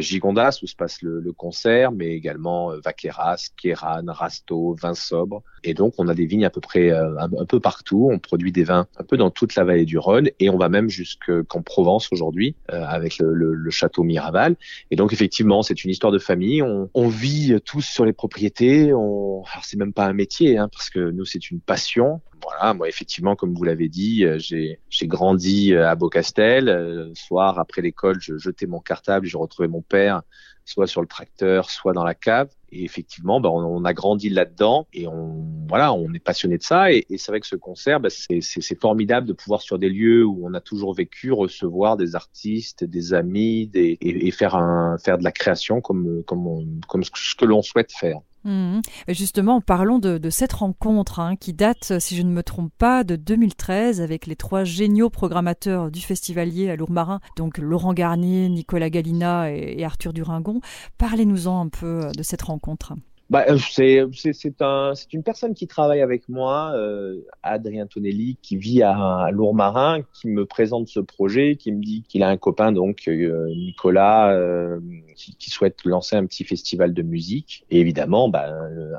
Où 0.62 0.68
se 0.68 0.76
passe 0.76 1.02
le, 1.02 1.32
concert, 1.36 1.92
mais 1.92 2.08
également 2.14 2.72
Vaqueras, 2.84 3.50
Kéran, 3.58 4.04
Rasto, 4.08 4.76
Vin 4.80 4.94
Sobre. 4.94 5.44
Et 5.64 5.74
donc, 5.74 5.94
on 5.98 6.08
a 6.08 6.14
des 6.14 6.26
vignes 6.26 6.46
à 6.46 6.50
peu 6.50 6.62
près 6.62 6.92
un, 6.92 7.46
peu 7.48 7.60
partout. 7.60 8.10
On 8.12 8.20
produit 8.20 8.52
des 8.52 8.64
vins 8.64 8.88
un 8.98 9.04
peu 9.04 9.18
dans 9.18 9.32
toute 9.32 9.56
la 9.56 9.64
vallée 9.64 9.86
du 9.86 9.98
Rhône, 9.98 10.30
et 10.40 10.50
on 10.50 10.58
va 10.58 10.70
même 10.70 10.90
jusqu'en 10.90 11.62
Provence 11.62 12.10
aujourd'hui, 12.12 12.56
avec 12.70 13.18
le, 13.20 13.70
château 13.70 14.04
Miraval. 14.04 14.56
Et 14.92 14.96
donc, 14.96 15.14
effectivement, 15.14 15.64
c'est 15.64 15.84
une 15.84 15.92
histoire 15.92 16.14
de 16.14 16.20
famille. 16.20 16.62
On, 16.62 17.08
vit 17.08 17.56
tous 17.64 17.82
sur 17.82 18.06
les 18.06 18.14
propriétés. 18.14 18.88
Alors, 18.88 19.46
c'est 19.64 19.78
même 19.78 19.94
pas 19.94 20.06
un 20.06 20.14
métier, 20.14 20.58
hein, 20.58 20.70
parce 20.72 20.90
que 20.90 21.12
nous, 21.12 21.26
c'est 21.26 21.52
une 21.52 21.60
passion. 21.60 22.22
Voilà, 22.42 22.74
moi, 22.74 22.88
effectivement, 22.88 23.36
comme 23.36 23.54
vous 23.54 23.64
l'avez 23.64 23.90
dit, 23.90 24.26
euh, 24.26 24.38
j'ai, 24.40 24.80
grandi 25.04 25.74
euh, 25.74 25.90
à 25.90 25.96
Beaucastel. 25.96 26.70
Euh, 26.70 27.14
soir, 27.16 27.60
après 27.60 27.82
l'école, 27.82 28.18
je 28.20 28.38
jetais 28.38 28.68
mon 28.68 28.80
cartable, 28.80 29.26
je 29.26 29.38
retrouvais 29.38 29.68
mon 29.68 29.82
père, 29.82 30.22
soit 30.66 30.88
sur 30.88 31.02
le 31.02 31.08
tracteur, 31.08 31.70
soit 31.70 31.94
dans 31.94 32.04
la 32.04 32.14
cave. 32.14 32.50
Et 32.72 32.84
effectivement, 32.84 33.40
bah, 33.40 33.50
on, 33.50 33.86
a 33.86 33.94
grandi 33.94 34.30
là-dedans 34.30 34.88
et 34.94 35.08
on, 35.08 35.46
voilà, 35.68 35.94
on 35.94 36.14
est 36.14 36.20
passionné 36.20 36.58
de 36.58 36.64
ça. 36.64 36.92
Et, 36.92 37.06
c'est 37.18 37.32
vrai 37.32 37.40
que 37.40 37.48
ce 37.48 37.56
concert, 37.56 38.00
bah, 38.00 38.10
c'est, 38.10 38.80
formidable 38.80 39.28
de 39.28 39.34
pouvoir 39.34 39.62
sur 39.62 39.80
des 39.80 39.90
lieux 39.90 40.26
où 40.26 40.46
on 40.46 40.54
a 40.54 40.62
toujours 40.62 40.94
vécu 40.94 41.32
recevoir 41.32 41.98
des 41.98 42.16
artistes, 42.16 42.84
des 42.84 43.14
amis, 43.14 43.68
des, 43.68 43.98
et, 44.02 44.32
faire 44.32 44.56
un, 44.56 44.98
faire 44.98 45.18
de 45.18 45.24
la 45.24 45.32
création 45.32 45.82
comme, 45.82 46.24
comme, 46.24 46.82
comme 46.88 47.04
ce 47.04 47.36
que 47.36 47.46
l'on 47.46 47.62
souhaite 47.62 47.92
faire. 47.94 48.20
Mmh. 48.46 48.82
Justement, 49.08 49.60
parlons 49.60 49.98
de, 49.98 50.30
cette 50.30 50.54
rencontre 50.54 51.20
hein, 51.20 51.36
qui 51.36 51.52
date, 51.52 52.00
si 52.00 52.16
je 52.16 52.22
ne 52.22 52.32
me 52.32 52.44
trompe 52.44 52.72
pas, 52.78 53.04
de 53.04 53.16
2013 53.16 54.02
avec 54.02 54.28
les 54.28 54.36
trois 54.36 54.64
géniaux 54.64 55.10
programmateurs 55.10 55.90
du 55.90 56.00
festivalier 56.00 56.70
à 56.70 56.76
Lourmarin, 56.76 57.20
donc 57.38 57.58
Laurent 57.58 57.94
Garnier, 57.94 58.48
Nicolas 58.50 58.92
Galina 58.92 59.52
et, 59.52 59.76
et 59.80 59.84
Arthur 59.84 60.14
Duringon. 60.14 60.62
Parlez-nous-en 61.00 61.60
un 61.60 61.70
peu 61.70 62.12
de 62.16 62.24
cette 62.24 62.44
rencontre 62.44 62.94
bah, 63.32 63.46
euh, 63.50 63.58
c'est 63.58 64.62
un 64.62 64.94
une 65.12 65.24
personne 65.24 65.56
qui 65.56 65.66
travaille 65.66 66.02
avec 66.02 66.30
moi, 66.30 66.74
euh, 66.76 67.22
Adrien 67.42 67.88
Tonelli, 67.88 68.38
qui 68.42 68.56
vit 68.56 68.84
à, 68.84 69.30
Lourmarin, 69.32 70.04
qui 70.14 70.28
me 70.28 70.46
présente 70.46 70.88
ce 70.88 71.00
projet, 71.00 71.56
qui 71.56 71.72
me 71.72 71.82
dit 71.82 72.04
qu'il 72.08 72.22
a 72.22 72.30
un 72.30 72.38
copain 72.38 72.72
donc 72.72 73.08
euh, 73.08 73.48
Nicolas 73.56 74.32
euh, 74.32 74.80
qui, 75.16 75.36
qui, 75.38 75.50
souhaite 75.50 75.86
lancer 75.86 76.16
un 76.16 76.26
petit 76.28 76.44
festival 76.44 76.94
de 76.94 77.02
musique. 77.02 77.66
Et 77.72 77.80
évidemment, 77.80 78.30
bah, 78.30 78.48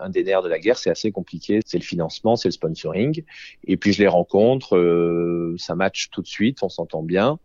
un 0.02 0.10
des 0.10 0.24
nerfs 0.24 0.42
de 0.42 0.48
la 0.48 0.58
guerre, 0.58 0.76
c'est 0.76 0.90
assez 0.90 1.12
compliqué, 1.12 1.60
c'est 1.64 1.78
le 1.78 1.84
financement, 1.84 2.34
c'est 2.34 2.48
le 2.48 2.52
sponsoring. 2.52 3.22
Et 3.64 3.76
puis 3.76 3.92
je 3.92 4.00
les 4.00 4.08
rencontre, 4.08 4.76
euh, 4.76 5.54
ça 5.56 5.76
match 5.76 6.08
tout 6.10 6.22
de 6.22 6.26
suite, 6.26 6.62
on 6.62 6.68
s'entend 6.68 7.02
bien 7.02 7.38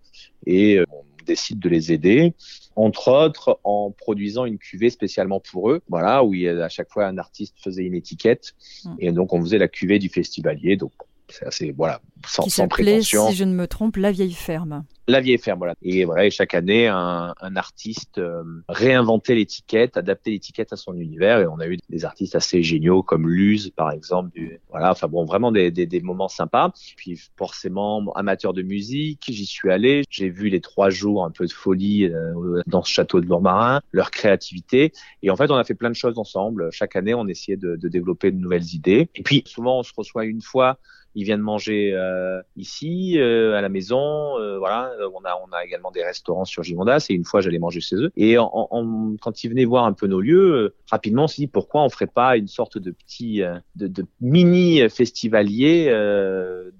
et 0.47 0.79
on 0.89 1.03
décide 1.31 1.59
de 1.59 1.69
les 1.69 1.91
aider 1.91 2.33
entre 2.75 3.11
autres 3.11 3.59
en 3.63 3.91
produisant 3.91 4.45
une 4.45 4.57
cuvée 4.57 4.89
spécialement 4.89 5.39
pour 5.39 5.71
eux, 5.71 5.81
voilà, 5.89 6.23
où 6.23 6.33
il 6.33 6.47
à 6.47 6.69
chaque 6.69 6.89
fois 6.89 7.05
un 7.05 7.17
artiste 7.17 7.55
faisait 7.61 7.83
une 7.83 7.95
étiquette, 7.95 8.53
mmh. 8.85 8.95
et 8.99 9.11
donc 9.11 9.33
on 9.33 9.41
faisait 9.41 9.57
la 9.57 9.67
cuvée 9.67 9.99
du 9.99 10.09
festivalier, 10.09 10.77
donc 10.77 10.91
c'est 11.29 11.45
assez, 11.45 11.71
voilà, 11.71 12.01
sans, 12.25 12.43
qui 12.43 12.49
sans 12.49 12.67
prétention. 12.67 13.29
si 13.29 13.35
je 13.35 13.43
ne 13.43 13.53
me 13.53 13.67
trompe, 13.67 13.97
La 13.97 14.11
Vieille 14.11 14.33
Ferme. 14.33 14.85
La 15.07 15.19
vieille 15.19 15.39
ferme, 15.39 15.57
voilà. 15.57 15.73
Et 15.81 16.05
voilà, 16.05 16.25
et 16.25 16.29
chaque 16.29 16.53
année, 16.53 16.87
un, 16.87 17.33
un 17.41 17.55
artiste 17.55 18.19
euh, 18.19 18.43
réinventait 18.69 19.35
l'étiquette, 19.35 19.97
adaptait 19.97 20.29
l'étiquette 20.29 20.71
à 20.73 20.75
son 20.75 20.93
univers. 20.93 21.39
Et 21.39 21.47
on 21.47 21.59
a 21.59 21.67
eu 21.67 21.77
des 21.89 22.05
artistes 22.05 22.35
assez 22.35 22.61
géniaux 22.61 23.01
comme 23.01 23.27
Luz, 23.27 23.71
par 23.75 23.91
exemple. 23.91 24.29
Du, 24.31 24.59
voilà, 24.69 24.91
enfin 24.91 25.07
bon, 25.07 25.25
vraiment 25.25 25.51
des, 25.51 25.71
des, 25.71 25.87
des, 25.87 26.01
moments 26.01 26.27
sympas. 26.27 26.71
Puis 26.97 27.19
forcément, 27.35 28.13
amateur 28.13 28.53
de 28.53 28.61
musique, 28.61 29.23
j'y 29.27 29.45
suis 29.45 29.71
allé. 29.71 30.03
J'ai 30.09 30.29
vu 30.29 30.49
les 30.49 30.61
trois 30.61 30.91
jours 30.91 31.25
un 31.25 31.31
peu 31.31 31.45
de 31.45 31.51
folie 31.51 32.05
euh, 32.05 32.61
dans 32.67 32.83
ce 32.83 32.91
château 32.91 33.21
de 33.21 33.25
Lourmarin, 33.25 33.81
leur 33.91 34.11
créativité. 34.11 34.93
Et 35.23 35.31
en 35.31 35.35
fait, 35.35 35.49
on 35.49 35.55
a 35.55 35.63
fait 35.63 35.75
plein 35.75 35.89
de 35.89 35.95
choses 35.95 36.19
ensemble. 36.19 36.69
Chaque 36.71 36.95
année, 36.95 37.15
on 37.15 37.27
essayait 37.27 37.57
de, 37.57 37.75
de 37.75 37.87
développer 37.89 38.31
de 38.31 38.37
nouvelles 38.37 38.75
idées. 38.75 39.09
Et 39.15 39.23
puis 39.23 39.43
souvent, 39.47 39.79
on 39.79 39.83
se 39.83 39.93
reçoit 39.97 40.25
une 40.25 40.41
fois 40.41 40.77
ils 41.15 41.23
viennent 41.23 41.41
manger 41.41 41.91
euh, 41.93 42.41
ici 42.55 43.17
euh, 43.17 43.57
à 43.57 43.61
la 43.61 43.69
maison 43.69 44.39
euh, 44.39 44.57
voilà. 44.57 44.91
On 45.13 45.23
a 45.25 45.39
on 45.45 45.51
a 45.51 45.63
également 45.63 45.91
des 45.91 46.03
restaurants 46.03 46.45
sur 46.45 46.63
Gimondas 46.63 47.07
et 47.09 47.13
une 47.13 47.25
fois 47.25 47.41
j'allais 47.41 47.59
manger 47.59 47.81
chez 47.81 47.95
eux. 47.95 48.11
Et 48.15 48.37
en, 48.37 48.49
en, 48.53 49.15
quand 49.21 49.43
ils 49.43 49.49
venaient 49.49 49.65
voir 49.65 49.85
un 49.85 49.93
peu 49.93 50.07
nos 50.07 50.21
lieux 50.21 50.73
rapidement 50.89 51.23
on 51.23 51.27
s'est 51.27 51.41
dit 51.41 51.47
pourquoi 51.47 51.83
on 51.83 51.89
ferait 51.89 52.07
pas 52.07 52.37
une 52.37 52.47
sorte 52.47 52.77
de 52.77 52.91
petit 52.91 53.41
de, 53.75 53.87
de 53.87 54.05
mini 54.19 54.87
festivalier 54.89 55.89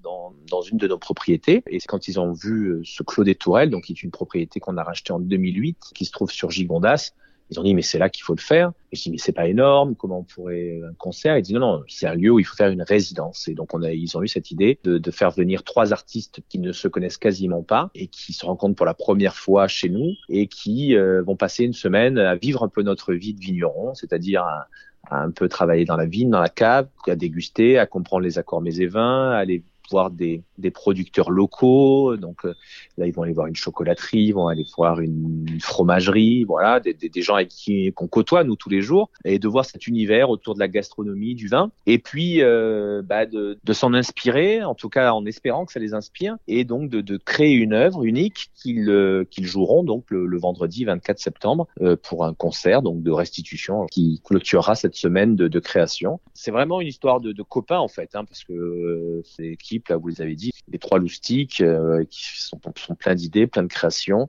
dans, 0.02 0.32
dans 0.50 0.62
une 0.62 0.78
de 0.78 0.88
nos 0.88 0.98
propriétés. 0.98 1.62
Et 1.66 1.78
quand 1.80 2.08
ils 2.08 2.18
ont 2.18 2.32
vu 2.32 2.80
ce 2.84 3.02
Clos 3.02 3.24
des 3.24 3.34
Tourelles 3.34 3.70
donc 3.70 3.84
qui 3.84 3.92
est 3.92 4.02
une 4.02 4.10
propriété 4.10 4.60
qu'on 4.60 4.76
a 4.76 4.82
racheté 4.82 5.12
en 5.12 5.18
2008 5.18 5.78
qui 5.94 6.04
se 6.04 6.12
trouve 6.12 6.30
sur 6.30 6.50
Gigondas 6.50 7.12
ils 7.52 7.60
ont 7.60 7.62
dit 7.62 7.74
mais 7.74 7.82
c'est 7.82 7.98
là 7.98 8.08
qu'il 8.08 8.24
faut 8.24 8.34
le 8.34 8.40
faire. 8.40 8.72
Et 8.90 8.96
je 8.96 9.02
dis 9.02 9.10
mais 9.10 9.18
c'est 9.18 9.32
pas 9.32 9.46
énorme, 9.46 9.94
comment 9.94 10.20
on 10.20 10.24
pourrait 10.24 10.80
un 10.88 10.94
concert? 10.94 11.36
Ils 11.36 11.42
disent 11.42 11.54
non 11.54 11.60
non, 11.60 11.82
c'est 11.88 12.06
un 12.06 12.14
lieu 12.14 12.30
où 12.30 12.38
il 12.38 12.44
faut 12.44 12.56
faire 12.56 12.70
une 12.70 12.82
résidence. 12.82 13.48
Et 13.48 13.54
donc 13.54 13.74
on 13.74 13.82
a, 13.82 13.92
ils 13.92 14.16
ont 14.16 14.22
eu 14.22 14.28
cette 14.28 14.50
idée 14.50 14.78
de, 14.84 15.10
faire 15.10 15.30
venir 15.30 15.62
trois 15.62 15.92
artistes 15.92 16.40
qui 16.48 16.58
ne 16.58 16.72
se 16.72 16.88
connaissent 16.88 17.18
quasiment 17.18 17.62
pas 17.62 17.90
et 17.94 18.06
qui 18.06 18.32
se 18.32 18.46
rencontrent 18.46 18.76
pour 18.76 18.86
la 18.86 18.94
première 18.94 19.36
fois 19.36 19.68
chez 19.68 19.90
nous 19.90 20.14
et 20.30 20.46
qui 20.46 20.96
euh, 20.96 21.22
vont 21.22 21.36
passer 21.36 21.64
une 21.64 21.74
semaine 21.74 22.18
à 22.18 22.34
vivre 22.34 22.62
un 22.62 22.68
peu 22.68 22.82
notre 22.82 23.12
vie 23.12 23.34
de 23.34 23.40
vigneron, 23.40 23.94
c'est-à-dire 23.94 24.42
à, 24.42 24.68
un 25.10 25.30
peu 25.30 25.48
travailler 25.48 25.84
dans 25.84 25.96
la 25.96 26.06
vigne, 26.06 26.30
dans 26.30 26.40
la 26.40 26.48
cave, 26.48 26.88
à 27.06 27.16
déguster, 27.16 27.78
à 27.78 27.86
comprendre 27.86 28.22
les 28.22 28.38
accords 28.38 28.62
mets 28.62 28.76
et 28.76 28.88
à 28.94 29.32
aller 29.32 29.62
voir 29.92 30.10
des, 30.10 30.42
des 30.58 30.70
producteurs 30.70 31.30
locaux. 31.30 32.16
Donc 32.16 32.44
euh, 32.44 32.54
là, 32.98 33.06
ils 33.06 33.12
vont 33.12 33.22
aller 33.22 33.32
voir 33.32 33.46
une 33.46 33.54
chocolaterie, 33.54 34.24
ils 34.24 34.32
vont 34.32 34.48
aller 34.48 34.66
voir 34.76 35.00
une, 35.00 35.46
fromagerie, 35.60 36.44
voilà, 36.44 36.80
des, 36.80 36.94
des, 36.94 37.08
des 37.08 37.22
gens 37.22 37.34
avec 37.36 37.48
qui 37.48 37.92
qu'on 37.92 38.08
côtoie 38.08 38.42
nous 38.42 38.56
tous 38.56 38.70
les 38.70 38.82
jours, 38.82 39.10
et 39.24 39.38
de 39.38 39.48
voir 39.48 39.64
cet 39.64 39.86
univers 39.86 40.30
autour 40.30 40.54
de 40.54 40.60
la 40.60 40.68
gastronomie, 40.68 41.34
du 41.34 41.48
vin, 41.48 41.70
et 41.86 41.98
puis 41.98 42.42
euh, 42.42 43.02
bah, 43.02 43.26
de, 43.26 43.58
de 43.62 43.72
s'en 43.72 43.92
inspirer, 43.94 44.64
en 44.64 44.74
tout 44.74 44.88
cas 44.88 45.12
en 45.12 45.24
espérant 45.26 45.66
que 45.66 45.72
ça 45.72 45.80
les 45.80 45.94
inspire, 45.94 46.36
et 46.48 46.64
donc 46.64 46.88
de, 46.88 47.00
de 47.00 47.16
créer 47.16 47.52
une 47.52 47.74
œuvre 47.74 48.04
unique 48.04 48.50
qu'ils 48.54 48.88
euh, 48.88 49.24
qu'ils 49.30 49.46
joueront 49.46 49.84
donc 49.84 50.04
le, 50.08 50.26
le, 50.26 50.38
vendredi 50.38 50.84
24 50.84 51.18
septembre 51.18 51.68
euh, 51.80 51.96
pour 51.96 52.24
un 52.24 52.34
concert 52.34 52.82
donc 52.82 53.02
de 53.02 53.10
restitution 53.10 53.86
qui 53.90 54.20
clôturera 54.24 54.74
cette 54.74 54.94
semaine 54.94 55.36
de, 55.36 55.48
de 55.48 55.60
création. 55.60 56.20
C'est 56.34 56.50
vraiment 56.50 56.80
une 56.80 56.88
histoire 56.88 57.20
de, 57.20 57.32
de 57.32 57.42
copains 57.42 57.78
en 57.78 57.88
fait, 57.88 58.10
hein, 58.14 58.24
parce 58.24 58.44
que 58.44 58.52
euh, 58.52 59.22
c'est 59.24 59.56
équipe 59.82 59.88
là 59.88 59.96
vous 59.96 60.08
les 60.08 60.20
avez 60.20 60.34
dit 60.34 60.52
les 60.68 60.78
trois 60.78 60.98
loustiques 60.98 61.60
euh, 61.60 62.04
qui 62.08 62.40
sont, 62.40 62.60
sont 62.76 62.94
plein 62.94 63.14
d'idées, 63.14 63.46
plein 63.46 63.62
de 63.62 63.68
créations. 63.68 64.28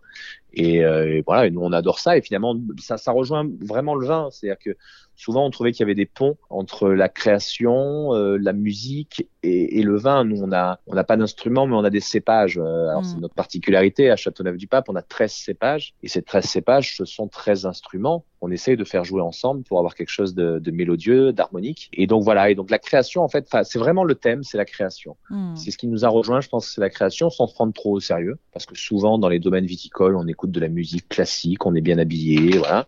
Et, 0.53 0.83
euh, 0.83 1.17
et, 1.17 1.23
voilà, 1.25 1.47
et 1.47 1.51
nous 1.51 1.61
on 1.61 1.71
adore 1.71 1.99
ça. 1.99 2.17
Et 2.17 2.21
finalement, 2.21 2.55
ça, 2.79 2.97
ça 2.97 3.11
rejoint 3.11 3.47
vraiment 3.61 3.95
le 3.95 4.05
vin. 4.05 4.29
C'est-à-dire 4.31 4.59
que 4.59 4.77
souvent 5.15 5.45
on 5.45 5.49
trouvait 5.49 5.71
qu'il 5.71 5.81
y 5.81 5.83
avait 5.83 5.95
des 5.95 6.05
ponts 6.05 6.37
entre 6.49 6.89
la 6.89 7.09
création, 7.09 8.13
euh, 8.13 8.37
la 8.37 8.53
musique 8.53 9.27
et, 9.43 9.79
et, 9.79 9.83
le 9.83 9.97
vin. 9.97 10.23
Nous, 10.23 10.41
on 10.41 10.51
a, 10.51 10.79
on 10.87 10.95
n'a 10.95 11.03
pas 11.03 11.17
d'instruments, 11.17 11.67
mais 11.67 11.75
on 11.75 11.83
a 11.83 11.89
des 11.89 11.99
cépages. 11.99 12.57
Euh, 12.57 12.89
alors 12.89 13.05
c'est 13.05 13.17
mm. 13.17 13.21
notre 13.21 13.35
particularité 13.35 14.09
à 14.09 14.15
Châteauneuf-du-Pape, 14.15 14.89
on 14.89 14.95
a 14.95 15.01
13 15.01 15.31
cépages 15.31 15.93
et 16.01 16.07
ces 16.07 16.21
13 16.21 16.45
cépages, 16.45 16.95
ce 16.97 17.05
sont 17.05 17.27
13 17.27 17.65
instruments. 17.65 18.25
On 18.41 18.51
essaye 18.51 18.75
de 18.75 18.83
faire 18.83 19.05
jouer 19.05 19.21
ensemble 19.21 19.63
pour 19.63 19.77
avoir 19.79 19.95
quelque 19.95 20.09
chose 20.09 20.35
de, 20.35 20.59
de 20.59 20.71
mélodieux, 20.71 21.31
d'harmonique. 21.31 21.89
Et 21.93 22.07
donc 22.07 22.23
voilà. 22.23 22.49
Et 22.49 22.55
donc 22.55 22.69
la 22.71 22.79
création, 22.79 23.23
en 23.23 23.29
fait, 23.29 23.47
c'est 23.63 23.79
vraiment 23.79 24.03
le 24.03 24.15
thème, 24.15 24.43
c'est 24.43 24.57
la 24.57 24.65
création. 24.65 25.15
Mm. 25.29 25.55
C'est 25.55 25.71
ce 25.71 25.77
qui 25.77 25.87
nous 25.87 26.03
a 26.05 26.09
rejoint, 26.09 26.41
je 26.41 26.49
pense, 26.49 26.67
c'est 26.67 26.81
la 26.81 26.89
création, 26.89 27.29
sans 27.29 27.47
se 27.47 27.53
prendre 27.53 27.73
trop 27.73 27.93
au 27.93 27.99
sérieux, 27.99 28.37
parce 28.51 28.65
que 28.65 28.75
souvent 28.75 29.17
dans 29.17 29.29
les 29.29 29.39
domaines 29.39 29.65
viticoles, 29.65 30.15
on 30.15 30.27
écoute 30.27 30.51
de 30.51 30.59
la 30.59 30.69
musique 30.69 31.07
classique, 31.07 31.65
on 31.65 31.75
est 31.75 31.81
bien 31.81 31.97
habillé, 31.97 32.57
voilà. 32.57 32.87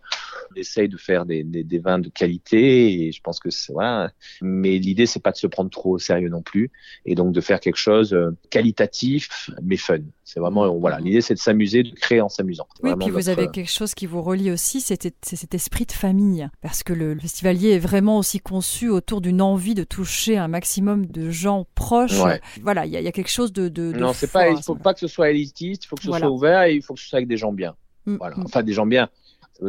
On 0.50 0.54
essaye 0.58 0.88
de 0.88 0.96
faire 0.96 1.26
des, 1.26 1.42
des, 1.42 1.64
des 1.64 1.78
vins 1.78 1.98
de 1.98 2.08
qualité 2.08 3.06
et 3.06 3.12
je 3.12 3.20
pense 3.20 3.40
que 3.40 3.50
c'est 3.50 3.72
voilà. 3.72 4.10
Mais 4.40 4.78
l'idée 4.78 5.06
c'est 5.06 5.22
pas 5.22 5.32
de 5.32 5.36
se 5.36 5.46
prendre 5.46 5.70
trop 5.70 5.94
au 5.94 5.98
sérieux 5.98 6.28
non 6.28 6.42
plus 6.46 6.70
et 7.04 7.14
donc 7.14 7.32
de 7.32 7.40
faire 7.42 7.60
quelque 7.60 7.76
chose 7.76 8.14
euh, 8.14 8.30
qualitatif 8.50 9.50
mais 9.62 9.76
fun. 9.76 9.98
C'est 10.24 10.40
vraiment 10.40 10.72
mmh. 10.72 10.80
voilà. 10.80 10.98
L'idée 10.98 11.20
c'est 11.20 11.34
de 11.34 11.38
s'amuser, 11.38 11.82
de 11.82 11.94
créer 11.94 12.22
en 12.22 12.30
s'amusant. 12.30 12.66
Oui, 12.82 12.92
puis 12.98 13.10
vous 13.10 13.28
avez 13.28 13.48
quelque 13.48 13.70
chose 13.70 13.94
qui 13.94 14.06
vous 14.06 14.22
relie 14.22 14.50
aussi, 14.50 14.80
c'est 14.80 15.12
cet 15.22 15.54
esprit 15.54 15.84
de 15.84 15.92
famille 15.92 16.48
parce 16.62 16.82
que 16.82 16.92
le, 16.92 17.16
festivalier 17.18 17.72
est 17.72 17.78
vraiment 17.78 18.18
aussi 18.18 18.40
conçu 18.40 18.88
autour 18.88 19.20
d'une 19.20 19.42
envie 19.42 19.74
de 19.74 19.84
toucher 19.84 20.38
un 20.38 20.48
maximum 20.48 21.06
de 21.06 21.30
gens 21.30 21.66
proches. 21.74 22.20
Voilà, 22.62 22.86
il 22.86 22.94
y, 22.94 23.02
y, 23.02 23.08
a 23.08 23.12
quelque 23.12 23.30
chose 23.30 23.52
de, 23.52 23.68
de, 23.68 23.92
non, 23.92 24.12
c'est 24.12 24.30
pas. 24.30 24.48
Il 24.48 24.62
faut 24.62 24.74
pas 24.74 24.94
que 24.94 25.00
ce 25.00 25.08
soit 25.08 25.30
élitiste, 25.30 25.84
il 25.84 25.88
faut 25.88 25.96
que 25.96 26.02
ce 26.02 26.12
soit 26.12 26.30
ouvert 26.30 26.62
et 26.62 26.74
il 26.74 26.82
faut 26.82 26.94
que 26.94 27.00
ce 27.00 27.08
soit 27.08 27.18
avec 27.18 27.28
des 27.28 27.36
gens 27.36 27.52
bien. 27.52 27.74
Mm, 28.06 28.16
voilà. 28.16 28.36
Mm. 28.36 28.44
Enfin, 28.44 28.62
des 28.62 28.72
gens 28.72 28.86
bien. 28.86 29.08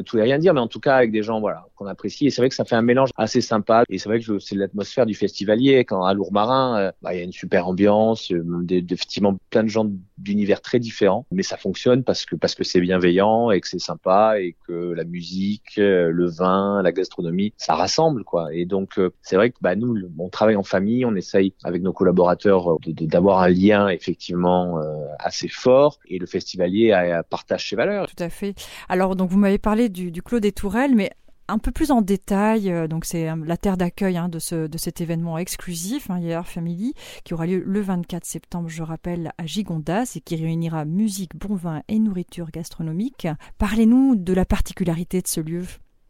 tout 0.05 0.17
et 0.17 0.21
rien 0.21 0.37
dire, 0.37 0.53
mais 0.53 0.59
en 0.59 0.67
tout 0.67 0.79
cas 0.79 0.95
avec 0.95 1.11
des 1.11 1.23
gens 1.23 1.39
voilà 1.39 1.66
qu'on 1.77 1.85
apprécie. 1.87 2.27
Et 2.27 2.29
c'est 2.29 2.41
vrai 2.41 2.49
que 2.49 2.55
ça 2.55 2.65
fait 2.65 2.75
un 2.75 2.81
mélange 2.81 3.11
assez 3.15 3.41
sympa. 3.41 3.83
Et 3.89 3.97
c'est 3.97 4.09
vrai 4.09 4.19
que 4.19 4.39
c'est 4.39 4.55
l'atmosphère 4.55 5.05
du 5.05 5.13
festivalier. 5.13 5.85
Quand 5.85 6.03
à 6.03 6.13
Lourmarin, 6.13 6.77
euh, 6.77 6.91
bah, 7.01 7.13
il 7.13 7.17
y 7.17 7.21
a 7.21 7.23
une 7.23 7.31
super 7.31 7.67
ambiance, 7.67 8.31
euh, 8.31 8.43
effectivement 8.69 9.37
plein 9.49 9.63
de 9.63 9.69
gens 9.69 9.89
d'univers 10.17 10.61
très 10.61 10.79
différents, 10.79 11.25
mais 11.31 11.43
ça 11.43 11.57
fonctionne 11.57 12.03
parce 12.03 12.25
que 12.25 12.35
parce 12.35 12.55
que 12.55 12.63
c'est 12.63 12.81
bienveillant 12.81 13.51
et 13.51 13.61
que 13.61 13.67
c'est 13.67 13.79
sympa 13.79 14.39
et 14.39 14.55
que 14.67 14.93
la 14.93 15.03
musique, 15.03 15.77
euh, 15.77 16.09
le 16.11 16.27
vin, 16.27 16.81
la 16.81 16.91
gastronomie, 16.91 17.53
ça 17.57 17.75
rassemble 17.75 18.23
quoi. 18.23 18.53
Et 18.53 18.65
donc 18.65 18.99
c'est 19.21 19.35
vrai 19.35 19.51
que 19.51 19.57
bah 19.61 19.75
nous, 19.75 19.95
on 20.17 20.29
travaille 20.29 20.55
en 20.55 20.63
famille, 20.63 21.05
on 21.05 21.15
essaye 21.15 21.53
avec 21.63 21.81
nos 21.81 21.93
collaborateurs 21.93 22.77
d'avoir 22.85 23.41
un 23.41 23.49
lien 23.49 23.89
effectivement 23.89 24.81
assez 25.19 25.47
fort 25.47 25.99
et 26.07 26.17
le 26.17 26.25
festivalier 26.25 26.91
a, 26.91 27.23
partage 27.23 27.69
ses 27.69 27.75
valeurs. 27.75 28.07
Tout 28.07 28.23
à 28.23 28.29
fait. 28.29 28.55
Alors 28.89 29.15
donc 29.15 29.29
vous 29.29 29.37
m'avez 29.37 29.59
parlé 29.59 29.89
du, 29.89 30.11
du 30.11 30.21
Clos 30.21 30.39
des 30.39 30.51
Tourelles, 30.51 30.95
mais 30.95 31.11
un 31.47 31.59
peu 31.59 31.71
plus 31.71 31.91
en 31.91 32.01
détail, 32.01 32.71
euh, 32.71 32.87
donc 32.87 33.05
c'est 33.05 33.29
euh, 33.29 33.35
la 33.45 33.57
terre 33.57 33.77
d'accueil 33.77 34.17
hein, 34.17 34.29
de, 34.29 34.39
ce, 34.39 34.67
de 34.67 34.77
cet 34.77 35.01
événement 35.01 35.37
exclusif, 35.37 36.09
hein, 36.09 36.43
Family, 36.43 36.93
qui 37.23 37.33
aura 37.33 37.45
lieu 37.45 37.63
le 37.65 37.81
24 37.81 38.25
septembre, 38.25 38.69
je 38.69 38.83
rappelle, 38.83 39.31
à 39.37 39.45
Gigondas 39.45 40.13
et 40.15 40.21
qui 40.21 40.35
réunira 40.35 40.85
musique, 40.85 41.35
bon 41.35 41.55
vin 41.55 41.81
et 41.87 41.99
nourriture 41.99 42.51
gastronomique. 42.51 43.27
Parlez-nous 43.57 44.15
de 44.15 44.33
la 44.33 44.45
particularité 44.45 45.21
de 45.21 45.27
ce 45.27 45.41
lieu. 45.41 45.63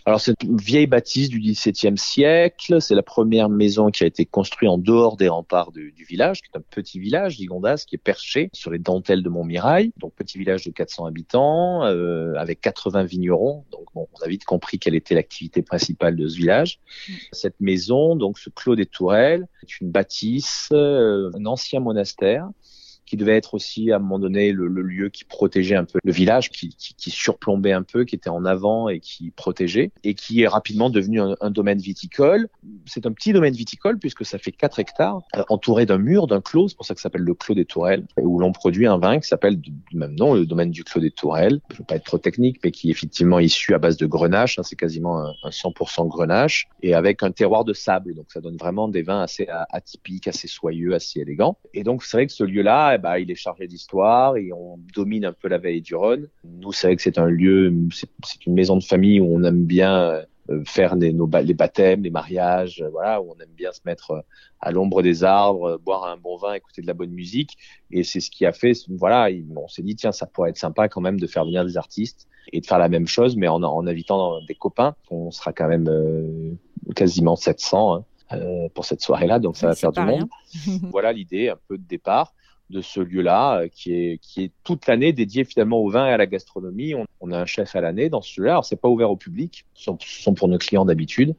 Alors 0.08 0.22
c'est 0.22 0.42
une 0.42 0.56
vieille 0.56 0.88
bâtisse 0.88 1.28
du 1.28 1.42
XVIIe 1.42 1.98
siècle. 1.98 2.82
C'est 2.82 2.96
la 2.96 3.04
première 3.04 3.50
maison 3.50 3.92
qui 3.92 4.06
a 4.06 4.08
été 4.08 4.26
construite 4.26 4.70
en 4.70 4.78
dehors 4.78 5.18
des 5.18 5.28
remparts 5.28 5.74
du, 5.74 5.94
village, 6.08 6.42
qui 6.42 6.48
est 6.54 6.58
un 6.58 6.62
petit 6.62 6.98
village 6.98 7.36
d'Igondas 7.36 7.84
qui 7.86 7.96
est 7.96 8.02
perché 8.02 8.50
sur 8.54 8.72
les 8.72 8.80
dentelles 8.80 9.22
de 9.22 9.28
Montmirail. 9.28 9.92
Donc 9.98 10.14
petit 10.16 10.38
village 10.38 10.64
de 10.64 10.72
400 10.72 11.08
habitants 11.08 11.84
euh, 11.84 12.36
avec 12.38 12.62
80 12.62 13.04
vignerons. 13.04 13.66
Donc 13.70 13.88
bon, 13.94 14.08
on 14.14 14.24
a 14.24 14.30
vite 14.30 14.46
compris 14.46 14.80
quelle 14.80 14.96
était 14.96 15.14
l'activité 15.14 15.62
principale 15.62 16.16
de 16.16 16.26
ce 16.30 16.38
village. 16.38 16.80
Cette 17.34 17.60
maison, 17.60 18.16
donc 18.16 18.40
ce 18.40 18.50
clos 18.50 18.78
des 18.78 18.86
Tourelles, 18.86 19.46
est 19.62 19.82
une 19.82 19.92
bâtisse, 19.92 20.70
euh, 20.72 21.32
un 21.38 21.46
ancien 21.46 21.82
monastère 21.82 22.48
qui 23.08 23.18
devait 23.18 23.38
être 23.38 23.54
aussi 23.54 23.92
à 23.92 23.96
un 23.96 24.00
moment 24.00 24.20
donné 24.20 24.52
le, 24.52 24.68
lieu 24.68 25.10
qui 25.10 25.24
protégeait 25.24 25.76
un 25.76 25.86
peu 25.86 26.00
le 26.04 26.12
village, 26.12 26.52
qui, 26.52 26.76
surplombait 27.10 27.72
un 27.72 27.84
peu, 27.84 28.04
qui 28.04 28.16
était 28.16 28.30
en 28.30 28.46
avant 28.46 28.90
et 28.90 29.00
qui 29.00 29.32
protégeait, 29.32 29.92
et 30.04 30.14
qui 30.14 30.42
est 30.42 30.48
rapidement 30.48 30.90
devenu 30.90 31.22
un, 31.22 31.50
domaine 31.50 31.80
viticole. 31.80 32.50
C'est 32.86 33.06
un 33.06 33.14
petit 33.14 33.32
domaine 33.34 33.54
viticole 33.54 33.98
puisque 33.98 34.26
ça 34.26 34.38
fait 34.38 34.52
4 34.52 34.80
hectares, 34.80 35.22
euh, 35.36 35.44
entouré 35.50 35.86
d'un 35.86 35.98
mur, 35.98 36.28
d'un 36.28 36.42
clos, 36.42 36.68
c'est 36.68 36.76
pour 36.76 36.86
ça 36.86 36.94
que 36.94 37.00
ça 37.00 37.04
s'appelle 37.04 37.22
le 37.22 37.34
clos 37.34 37.56
des 37.56 37.66
Tourelles, 37.66 38.06
où 38.18 38.40
l'on 38.40 38.52
produit 38.52 38.86
un 38.86 38.98
vin 38.98 39.20
qui 39.20 39.28
s'appelle 39.28 39.60
du 39.60 39.72
même 39.94 40.16
nom, 40.16 40.34
le 40.34 40.46
domaine 40.46 40.70
du 40.72 40.84
clos 40.84 41.02
des 41.02 41.12
Tourelles. 41.12 41.62
Je 41.70 41.76
ne 41.76 41.78
veux 41.80 41.86
pas 41.86 41.96
être 41.96 42.04
trop 42.04 42.18
technique, 42.18 42.60
mais 42.64 42.72
qui 42.72 42.90
est 42.90 42.92
effectivement 42.92 43.40
issu 43.40 43.74
à 43.74 43.80
base 43.80 43.96
de 43.96 44.06
grenache, 44.06 44.60
hein, 44.60 44.64
c'est 44.64 44.76
quasiment 44.76 45.20
un, 45.20 45.34
un 45.44 45.50
100% 45.50 46.08
grenache, 46.08 46.68
et 46.84 46.94
avec 46.94 47.24
un 47.24 47.32
terroir 47.32 47.64
de 47.64 47.74
sable, 47.74 48.14
donc 48.14 48.26
ça 48.32 48.42
donne 48.42 48.58
vraiment 48.58 48.90
des 48.90 49.02
vins 49.02 49.22
assez 49.22 49.48
atypiques, 49.70 50.28
assez 50.28 50.48
soyeux, 50.48 50.94
assez 50.94 51.22
élégants. 51.22 51.58
Et 51.74 51.84
donc 51.84 52.04
c'est 52.04 52.18
vrai 52.18 52.28
que 52.28 52.34
ce 52.34 52.44
lieu-là, 52.44 52.97
eh 52.98 53.02
ben, 53.02 53.18
il 53.18 53.32
est 53.32 53.36
chargé 53.36 53.68
d'histoire 53.68 54.38
et 54.38 54.52
on 54.54 54.78
domine 54.94 55.26
un 55.26 55.34
peu 55.34 55.48
la 55.48 55.58
vallée 55.58 55.82
du 55.82 55.96
Rhône. 55.96 56.28
Nous, 56.44 56.72
c'est 56.72 56.88
vrai 56.88 56.96
que 56.96 57.02
c'est 57.02 57.18
un 57.18 57.28
lieu, 57.28 57.74
c'est 57.92 58.46
une 58.46 58.54
maison 58.54 58.78
de 58.78 58.84
famille 58.84 59.20
où 59.20 59.28
on 59.34 59.44
aime 59.44 59.66
bien 59.66 60.26
euh, 60.50 60.64
faire 60.66 60.96
les, 60.96 61.12
nos, 61.12 61.30
les 61.44 61.54
baptêmes, 61.54 62.04
les 62.04 62.10
mariages, 62.10 62.82
euh, 62.82 62.90
voilà, 62.90 63.22
où 63.22 63.32
on 63.32 63.44
aime 63.44 63.54
bien 63.56 63.72
se 63.74 63.82
mettre 63.86 64.12
euh, 64.12 64.22
à 64.62 64.72
l'ombre 64.72 65.02
des 65.02 65.24
arbres, 65.24 65.78
boire 65.78 66.06
un 66.06 66.16
bon 66.16 66.38
vin, 66.38 66.54
écouter 66.54 66.82
de 66.82 66.88
la 66.88 66.94
bonne 66.94 67.12
musique. 67.12 67.58
Et 67.92 68.04
c'est 68.04 68.22
ce 68.22 68.32
qui 68.32 68.46
a 68.46 68.54
fait, 68.54 68.74
voilà, 68.90 69.30
on 69.56 69.68
s'est 69.68 69.84
dit, 69.84 69.96
tiens, 69.96 70.12
ça 70.12 70.26
pourrait 70.26 70.52
être 70.52 70.58
sympa 70.58 70.88
quand 70.88 71.02
même 71.02 71.20
de 71.20 71.28
faire 71.28 71.44
venir 71.44 71.66
des 71.66 71.78
artistes 71.78 72.28
et 72.54 72.62
de 72.62 72.66
faire 72.66 72.80
la 72.80 72.88
même 72.88 73.08
chose, 73.08 73.36
mais 73.36 73.48
en, 73.48 73.62
en 73.62 73.88
invitant 73.88 74.42
des 74.48 74.56
copains. 74.56 74.96
On 75.12 75.32
sera 75.32 75.52
quand 75.52 75.68
même 75.68 76.58
quasiment 76.96 77.36
700 77.36 78.06
hein, 78.32 78.40
pour 78.74 78.86
cette 78.86 79.02
soirée-là, 79.02 79.40
donc 79.40 79.58
ça 79.58 79.68
va 79.68 79.76
faire 79.76 79.92
du 79.92 80.00
monde. 80.00 80.30
voilà 80.92 81.12
l'idée, 81.12 81.50
un 81.50 81.58
peu 81.68 81.78
de 81.78 81.84
départ 81.84 82.34
de 82.70 82.82
ce 82.82 83.00
lieu-là, 83.00 83.62
euh, 83.62 83.68
qui 83.70 83.94
est, 83.94 84.18
qui 84.20 84.44
est 84.44 84.52
toute 84.64 84.88
l'année 84.88 85.14
dédié 85.14 85.46
finalement 85.46 85.80
au 85.80 85.90
vin 85.90 86.08
et 86.08 86.12
à 86.12 86.18
la 86.18 86.28
gastronomie. 86.28 86.94
On, 87.22 87.32
a 87.32 87.40
un 87.40 87.46
chef 87.46 87.76
à 87.76 87.82
l'année 87.82 88.10
dans 88.10 88.22
ce 88.22 88.42
lieu-là. 88.42 88.54
Alors, 88.54 88.66
c'est 88.66 88.76
pas 88.80 88.90
ouvert 88.90 89.10
au 89.10 89.16
public, 89.16 89.66
ce 89.74 89.92
sont, 90.00 90.34
pour 90.34 90.48
nos 90.48 90.58
clients 90.58 90.86
d'habitude. 90.86 91.36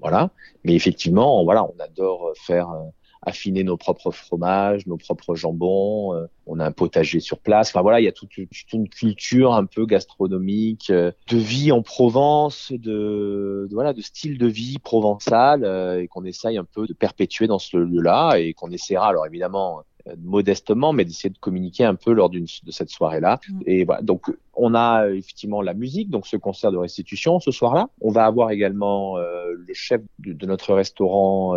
Voilà. 0.00 0.30
Mais 0.64 0.74
effectivement, 0.74 1.44
voilà, 1.44 1.64
on 1.64 1.78
adore 1.80 2.32
faire 2.36 2.70
euh, 2.70 2.82
affiner 3.24 3.62
nos 3.62 3.76
propres 3.76 4.10
fromages, 4.10 4.86
nos 4.86 4.96
propres 4.96 5.36
jambons. 5.36 6.14
Euh, 6.14 6.26
on 6.46 6.58
a 6.58 6.66
un 6.66 6.72
potager 6.72 7.20
sur 7.20 7.38
place. 7.38 7.70
Enfin 7.70 7.82
voilà, 7.82 8.00
il 8.00 8.04
y 8.04 8.08
a 8.08 8.12
toute, 8.12 8.32
une 8.72 8.88
culture 8.88 9.54
un 9.54 9.64
peu 9.64 9.86
gastronomique, 9.86 10.90
de 10.90 11.14
vie 11.36 11.70
en 11.70 11.82
Provence, 11.82 12.72
de, 12.72 13.68
voilà, 13.70 13.92
de 13.92 14.00
style 14.00 14.38
de 14.38 14.48
vie 14.48 14.78
provençal 14.78 15.64
et 16.00 16.08
qu'on 16.08 16.24
essaye 16.24 16.58
un 16.58 16.64
peu 16.64 16.86
de 16.86 16.94
perpétuer 16.94 17.46
dans 17.46 17.60
ce 17.60 17.76
lieu-là 17.76 18.38
et 18.38 18.54
qu'on 18.54 18.72
essaiera. 18.72 19.08
Alors 19.08 19.24
évidemment, 19.26 19.78
euh, 19.78 19.82
modestement, 20.22 20.92
mais 20.92 21.04
d'essayer 21.04 21.30
de 21.30 21.38
communiquer 21.38 21.84
un 21.84 21.94
peu 21.94 22.12
lors 22.12 22.30
d'une 22.30 22.46
de 22.64 22.70
cette 22.70 22.90
soirée-là. 22.90 23.40
Mm. 23.48 23.60
Et 23.66 23.84
voilà. 23.84 24.02
Donc, 24.02 24.26
on 24.54 24.74
a 24.74 25.06
euh, 25.06 25.14
effectivement 25.14 25.62
la 25.62 25.74
musique, 25.74 26.10
donc 26.10 26.26
ce 26.26 26.36
concert 26.36 26.72
de 26.72 26.76
restitution 26.76 27.40
ce 27.40 27.50
soir-là. 27.50 27.88
On 28.00 28.10
va 28.10 28.24
avoir 28.26 28.50
également 28.50 29.18
euh, 29.18 29.52
le 29.56 29.74
chef 29.74 30.02
de, 30.18 30.46
notre 30.46 30.74
restaurant 30.74 31.56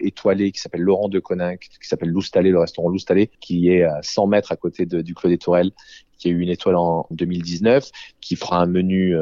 étoilé 0.00 0.52
qui 0.52 0.60
s'appelle 0.60 0.82
Laurent 0.82 1.08
de 1.08 1.18
Coninck, 1.18 1.60
qui 1.60 1.88
s'appelle 1.88 2.10
Loustalé, 2.10 2.50
le 2.50 2.60
restaurant 2.60 2.88
Loustalé, 2.88 3.30
qui 3.40 3.70
est 3.70 3.84
à 3.84 4.00
100 4.02 4.26
mètres 4.26 4.52
à 4.52 4.56
côté 4.56 4.84
de, 4.84 5.00
du 5.00 5.14
Clos 5.14 5.30
des 5.30 5.38
Tourelles, 5.38 5.70
qui 6.18 6.28
a 6.28 6.30
eu 6.30 6.40
une 6.40 6.48
étoile 6.48 6.76
en 6.76 7.06
2019, 7.10 7.90
qui 8.20 8.36
fera 8.36 8.60
un 8.60 8.66
menu 8.66 9.14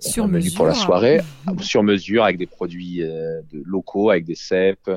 sur 0.00 0.28
mesure. 0.28 0.56
pour 0.56 0.66
la 0.66 0.74
soirée, 0.74 1.20
sur 1.60 1.82
mesure 1.82 2.24
avec 2.24 2.38
des 2.38 2.46
produits 2.46 2.98
de 2.98 3.62
locaux, 3.64 4.10
avec 4.10 4.24
des 4.24 4.34
cèpes, 4.34 4.90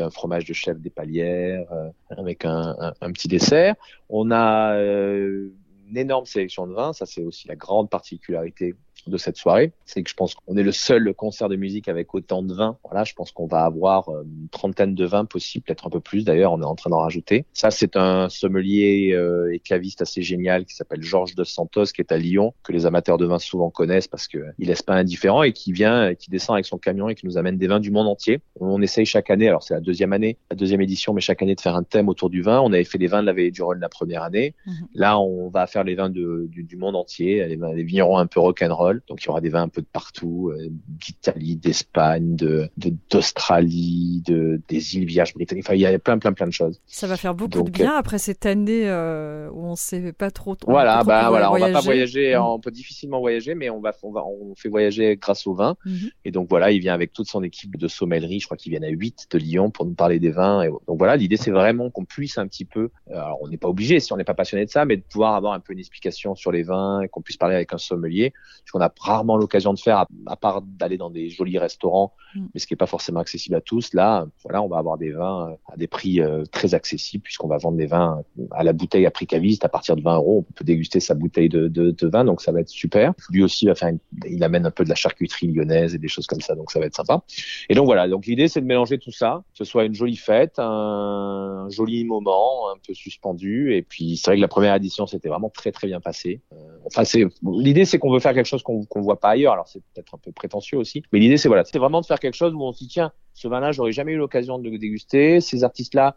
un 0.00 0.10
fromage 0.10 0.44
de 0.44 0.52
chèvre 0.52 0.80
des 0.80 0.90
palières, 0.90 1.70
euh, 1.72 1.88
avec 2.10 2.44
un, 2.44 2.74
un, 3.00 3.12
petit 3.12 3.28
dessert. 3.28 3.74
On 4.08 4.30
a 4.30 4.74
euh, 4.74 5.48
une 5.88 5.96
énorme 5.96 6.26
sélection 6.26 6.66
de 6.66 6.74
vins, 6.74 6.92
ça 6.92 7.06
c'est 7.06 7.22
aussi 7.22 7.48
la 7.48 7.56
grande 7.56 7.90
particularité 7.90 8.74
de 9.10 9.16
cette 9.16 9.36
soirée, 9.36 9.72
c'est 9.84 10.02
que 10.02 10.10
je 10.10 10.14
pense 10.14 10.34
qu'on 10.34 10.56
est 10.56 10.62
le 10.62 10.72
seul 10.72 11.12
concert 11.14 11.48
de 11.48 11.56
musique 11.56 11.88
avec 11.88 12.14
autant 12.14 12.42
de 12.42 12.52
vins. 12.52 12.76
Voilà, 12.84 13.04
je 13.04 13.14
pense 13.14 13.32
qu'on 13.32 13.46
va 13.46 13.64
avoir 13.64 14.08
euh, 14.08 14.22
une 14.24 14.48
trentaine 14.48 14.94
de 14.94 15.04
vins 15.04 15.24
possibles, 15.24 15.64
peut-être 15.64 15.86
un 15.86 15.90
peu 15.90 16.00
plus 16.00 16.24
d'ailleurs, 16.24 16.52
on 16.52 16.60
est 16.60 16.66
en 16.66 16.74
train 16.74 16.90
d'en 16.90 16.98
rajouter. 16.98 17.46
Ça, 17.52 17.70
c'est 17.70 17.96
un 17.96 18.28
sommelier 18.28 19.12
euh, 19.12 19.52
et 19.52 19.58
caviste 19.58 20.02
assez 20.02 20.22
génial 20.22 20.64
qui 20.64 20.74
s'appelle 20.74 21.02
Georges 21.02 21.34
de 21.34 21.44
Santos, 21.44 21.86
qui 21.86 22.00
est 22.00 22.12
à 22.12 22.18
Lyon, 22.18 22.54
que 22.62 22.72
les 22.72 22.86
amateurs 22.86 23.18
de 23.18 23.26
vin 23.26 23.38
souvent 23.38 23.70
connaissent 23.70 24.08
parce 24.08 24.28
que 24.28 24.38
il 24.58 24.68
laisse 24.68 24.82
pas 24.82 24.94
indifférent 24.94 25.42
et 25.42 25.52
qui 25.52 25.72
vient, 25.72 26.14
qui 26.14 26.30
descend 26.30 26.54
avec 26.54 26.66
son 26.66 26.78
camion 26.78 27.08
et 27.08 27.14
qui 27.14 27.26
nous 27.26 27.38
amène 27.38 27.58
des 27.58 27.66
vins 27.66 27.80
du 27.80 27.90
monde 27.90 28.08
entier. 28.08 28.40
On 28.60 28.82
essaye 28.82 29.06
chaque 29.06 29.30
année, 29.30 29.48
alors 29.48 29.62
c'est 29.62 29.74
la 29.74 29.80
deuxième 29.80 30.12
année, 30.12 30.38
la 30.50 30.56
deuxième 30.56 30.80
édition, 30.80 31.12
mais 31.12 31.20
chaque 31.20 31.42
année 31.42 31.54
de 31.54 31.60
faire 31.60 31.76
un 31.76 31.82
thème 31.82 32.08
autour 32.08 32.30
du 32.30 32.42
vin. 32.42 32.60
On 32.60 32.72
avait 32.72 32.84
fait 32.84 32.98
les 32.98 33.06
vins 33.06 33.20
de 33.20 33.26
la 33.26 33.32
vallée 33.32 33.50
du 33.50 33.62
Rhône 33.62 33.80
la 33.80 33.88
première 33.88 34.22
année. 34.22 34.54
Mhm. 34.66 34.72
Là, 34.94 35.18
on 35.18 35.48
va 35.48 35.66
faire 35.66 35.84
les 35.84 35.94
vins 35.94 36.10
de, 36.10 36.46
du, 36.48 36.62
du, 36.62 36.76
monde 36.76 36.96
entier, 36.96 37.46
les, 37.46 37.56
vins, 37.56 37.72
les 37.72 37.82
vignerons 37.82 38.18
un 38.18 38.26
peu 38.26 38.40
rock'n'roll. 38.40 38.95
Donc 39.08 39.22
il 39.22 39.26
y 39.26 39.28
aura 39.28 39.40
des 39.40 39.48
vins 39.48 39.62
un 39.62 39.68
peu 39.68 39.80
de 39.80 39.86
partout, 39.86 40.50
euh, 40.50 40.68
d'Italie, 40.70 41.56
d'Espagne, 41.56 42.36
de 42.36 42.68
d'Australie, 43.10 44.22
de, 44.26 44.60
des 44.68 44.96
îles 44.96 45.06
Vierges 45.06 45.34
britanniques. 45.34 45.64
Enfin, 45.66 45.74
il 45.74 45.80
y 45.80 45.86
a 45.86 45.98
plein, 45.98 46.18
plein, 46.18 46.32
plein 46.32 46.46
de 46.46 46.52
choses. 46.52 46.80
Ça 46.86 47.06
va 47.06 47.16
faire 47.16 47.34
beaucoup 47.34 47.62
de 47.62 47.70
bien 47.70 47.94
après 47.94 48.18
cette 48.18 48.46
année 48.46 48.88
euh, 48.88 49.48
où 49.50 49.64
on 49.64 49.76
sait 49.76 50.12
pas 50.12 50.30
trop. 50.30 50.56
Voilà, 50.66 51.02
bah 51.04 51.28
voilà, 51.28 51.52
on 51.52 51.58
va 51.58 51.70
pas 51.70 51.80
voyager, 51.80 52.34
mm. 52.36 52.40
on 52.40 52.60
peut 52.60 52.70
difficilement 52.70 53.20
voyager, 53.20 53.54
mais 53.54 53.70
on 53.70 53.80
va, 53.80 53.92
on 54.02 54.12
va, 54.12 54.24
on 54.24 54.54
fait 54.54 54.68
voyager 54.68 55.16
grâce 55.16 55.46
au 55.46 55.54
vin. 55.54 55.76
Mm-hmm. 55.86 56.10
Et 56.24 56.30
donc 56.30 56.48
voilà, 56.48 56.70
il 56.70 56.80
vient 56.80 56.94
avec 56.94 57.12
toute 57.12 57.28
son 57.28 57.42
équipe 57.42 57.76
de 57.76 57.88
sommellerie. 57.88 58.40
Je 58.40 58.46
crois 58.46 58.56
qu'il 58.56 58.72
vient 58.72 58.82
à 58.82 58.88
8 58.88 59.28
de 59.30 59.38
Lyon 59.38 59.70
pour 59.70 59.86
nous 59.86 59.94
parler 59.94 60.18
des 60.18 60.30
vins. 60.30 60.62
Et 60.62 60.68
donc 60.68 60.98
voilà, 60.98 61.16
l'idée 61.16 61.36
c'est 61.36 61.50
vraiment 61.50 61.90
qu'on 61.90 62.04
puisse 62.04 62.38
un 62.38 62.46
petit 62.46 62.64
peu. 62.64 62.90
Euh, 63.10 63.14
alors 63.14 63.38
on 63.42 63.48
n'est 63.48 63.56
pas 63.56 63.68
obligé 63.68 64.00
si 64.00 64.12
on 64.12 64.16
n'est 64.16 64.24
pas 64.24 64.34
passionné 64.34 64.64
de 64.64 64.70
ça, 64.70 64.84
mais 64.84 64.96
de 64.96 65.02
pouvoir 65.02 65.34
avoir 65.34 65.52
un 65.52 65.60
peu 65.60 65.72
une 65.72 65.78
explication 65.78 66.34
sur 66.34 66.52
les 66.52 66.62
vins 66.62 67.00
et 67.02 67.08
qu'on 67.08 67.22
puisse 67.22 67.36
parler 67.36 67.54
avec 67.54 67.72
un 67.72 67.78
sommelier, 67.78 68.32
parce 68.60 68.72
qu'on 68.72 68.80
a 68.80 68.85
rarement 68.98 69.36
l'occasion 69.36 69.72
de 69.72 69.78
faire, 69.78 70.04
à, 70.26 70.36
part 70.36 70.62
d'aller 70.62 70.96
dans 70.96 71.10
des 71.10 71.30
jolis 71.30 71.58
restaurants, 71.58 72.12
mm. 72.34 72.46
mais 72.54 72.60
ce 72.60 72.66
qui 72.66 72.74
n'est 72.74 72.78
pas 72.78 72.86
forcément 72.86 73.20
accessible 73.20 73.56
à 73.56 73.60
tous. 73.60 73.94
Là, 73.94 74.26
voilà, 74.44 74.62
on 74.62 74.68
va 74.68 74.78
avoir 74.78 74.98
des 74.98 75.12
vins 75.12 75.50
euh, 75.50 75.72
à 75.72 75.76
des 75.76 75.86
prix 75.86 76.20
euh, 76.20 76.44
très 76.50 76.74
accessibles 76.74 77.22
puisqu'on 77.22 77.48
va 77.48 77.58
vendre 77.58 77.76
des 77.76 77.86
vins 77.86 78.22
à 78.52 78.64
la 78.64 78.72
bouteille 78.72 79.06
à 79.06 79.10
prix 79.10 79.26
caviste 79.26 79.64
à 79.64 79.68
partir 79.68 79.96
de 79.96 80.02
20 80.02 80.16
euros. 80.16 80.46
On 80.48 80.52
peut 80.52 80.64
déguster 80.64 81.00
sa 81.00 81.14
bouteille 81.14 81.48
de, 81.48 81.68
de, 81.68 81.90
de 81.90 82.06
vin, 82.08 82.24
donc 82.24 82.40
ça 82.40 82.52
va 82.52 82.60
être 82.60 82.68
super. 82.68 83.12
Lui 83.30 83.42
aussi 83.42 83.66
va 83.66 83.74
faire, 83.74 83.92
il 84.26 84.42
amène 84.44 84.66
un 84.66 84.70
peu 84.70 84.84
de 84.84 84.88
la 84.88 84.94
charcuterie 84.94 85.48
lyonnaise 85.48 85.94
et 85.94 85.98
des 85.98 86.08
choses 86.08 86.26
comme 86.26 86.40
ça, 86.40 86.54
donc 86.54 86.70
ça 86.70 86.80
va 86.80 86.86
être 86.86 86.96
sympa. 86.96 87.22
Et 87.68 87.74
donc 87.74 87.86
voilà, 87.86 88.08
donc 88.08 88.26
l'idée 88.26 88.48
c'est 88.48 88.60
de 88.60 88.66
mélanger 88.66 88.98
tout 88.98 89.12
ça, 89.12 89.42
que 89.52 89.58
ce 89.58 89.64
soit 89.64 89.84
une 89.84 89.94
jolie 89.94 90.16
fête, 90.16 90.58
un, 90.58 91.66
joli 91.70 92.04
moment, 92.04 92.70
un 92.70 92.78
peu 92.86 92.94
suspendu. 92.94 93.74
Et 93.74 93.82
puis 93.82 94.16
c'est 94.16 94.30
vrai 94.30 94.36
que 94.36 94.40
la 94.40 94.48
première 94.48 94.74
édition 94.74 95.06
c'était 95.06 95.28
vraiment 95.28 95.50
très 95.50 95.72
très 95.72 95.86
bien 95.86 96.00
passé. 96.00 96.40
Euh, 96.52 96.56
enfin 96.86 97.04
c'est 97.04 97.24
l'idée 97.42 97.84
c'est 97.84 97.98
qu'on 97.98 98.12
veut 98.12 98.20
faire 98.20 98.34
quelque 98.34 98.46
chose 98.46 98.62
qu'on 98.62 98.84
qu'on 98.84 99.00
voit 99.00 99.20
pas 99.20 99.30
ailleurs. 99.30 99.52
Alors 99.52 99.68
c'est 99.68 99.82
peut-être 99.94 100.14
un 100.14 100.18
peu 100.18 100.32
prétentieux 100.32 100.78
aussi, 100.78 101.02
mais 101.12 101.18
l'idée 101.18 101.36
c'est 101.36 101.48
voilà, 101.48 101.64
c'est 101.64 101.78
vraiment 101.78 102.00
de 102.00 102.06
faire 102.06 102.20
quelque 102.20 102.34
chose 102.34 102.54
où 102.54 102.62
on 102.62 102.72
se 102.72 102.78
dit 102.78 102.88
tiens, 102.88 103.12
ce 103.36 103.48
vin-là, 103.48 103.70
j'aurais 103.70 103.92
jamais 103.92 104.12
eu 104.12 104.16
l'occasion 104.16 104.58
de 104.58 104.70
le 104.70 104.78
déguster. 104.78 105.40
Ces 105.40 105.62
artistes-là, 105.62 106.16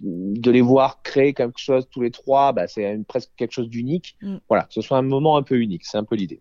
de 0.00 0.50
les 0.50 0.60
voir 0.60 1.02
créer 1.02 1.34
quelque 1.34 1.58
chose 1.58 1.88
tous 1.90 2.00
les 2.00 2.12
trois, 2.12 2.52
bah, 2.52 2.68
c'est 2.68 2.96
presque 3.08 3.30
quelque 3.36 3.52
chose 3.52 3.68
d'unique. 3.68 4.16
Mm. 4.22 4.36
Voilà, 4.48 4.64
que 4.64 4.74
ce 4.74 4.80
soit 4.80 4.96
un 4.96 5.02
moment 5.02 5.36
un 5.36 5.42
peu 5.42 5.56
unique, 5.56 5.84
c'est 5.84 5.98
un 5.98 6.04
peu 6.04 6.14
l'idée. 6.14 6.40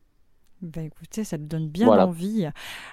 Ben 0.62 0.86
écoutez, 0.86 1.24
ça 1.24 1.38
me 1.38 1.46
donne 1.46 1.70
bien 1.70 1.88
envie. 1.88 2.46